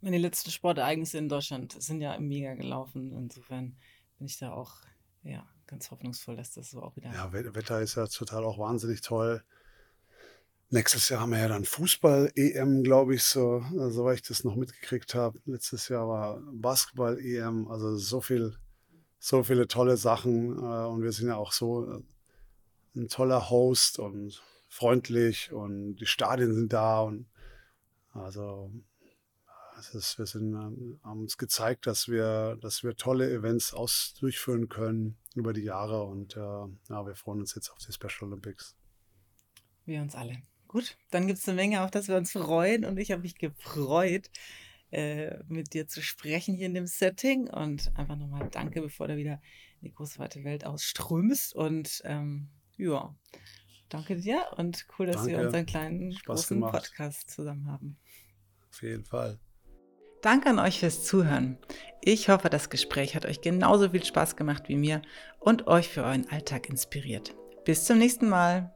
[0.00, 3.12] Meine letzten Sportereignisse in Deutschland sind ja mega gelaufen.
[3.16, 3.76] Insofern
[4.18, 4.76] bin ich da auch
[5.22, 7.12] ja, ganz hoffnungsvoll, dass das so auch wieder.
[7.12, 9.42] Ja, Wetter ist ja total auch wahnsinnig toll.
[10.72, 15.14] Nächstes Jahr haben wir ja dann Fußball-EM, glaube ich, so, soweit ich das noch mitgekriegt
[15.16, 15.40] habe.
[15.44, 18.56] Letztes Jahr war Basketball-EM, also so viel,
[19.18, 20.56] so viele tolle Sachen.
[20.56, 22.02] Äh, und wir sind ja auch so äh,
[22.94, 27.26] ein toller Host und freundlich und die Stadien sind da und
[28.12, 28.70] Also
[29.80, 34.14] es ist, wir sind, ähm, haben uns gezeigt, dass wir, dass wir tolle Events aus,
[34.20, 38.28] durchführen können über die Jahre und äh, ja, wir freuen uns jetzt auf die Special
[38.28, 38.76] Olympics.
[39.84, 40.42] Wir uns alle.
[40.68, 43.36] Gut, dann gibt es eine Menge, auf das wir uns freuen und ich habe mich
[43.36, 44.30] gefreut,
[44.90, 49.16] äh, mit dir zu sprechen hier in dem Setting und einfach nochmal danke, bevor du
[49.16, 49.40] wieder
[49.80, 53.14] in die große weite Welt ausströmst und ähm, ja,
[53.88, 55.32] danke dir und cool, dass danke.
[55.32, 56.72] wir unseren kleinen Spaß großen gemacht.
[56.72, 57.98] Podcast zusammen haben.
[58.70, 59.40] Auf jeden Fall.
[60.22, 61.56] Danke an euch fürs Zuhören.
[62.02, 65.00] Ich hoffe, das Gespräch hat euch genauso viel Spaß gemacht wie mir
[65.38, 67.34] und euch für euren Alltag inspiriert.
[67.64, 68.74] Bis zum nächsten Mal.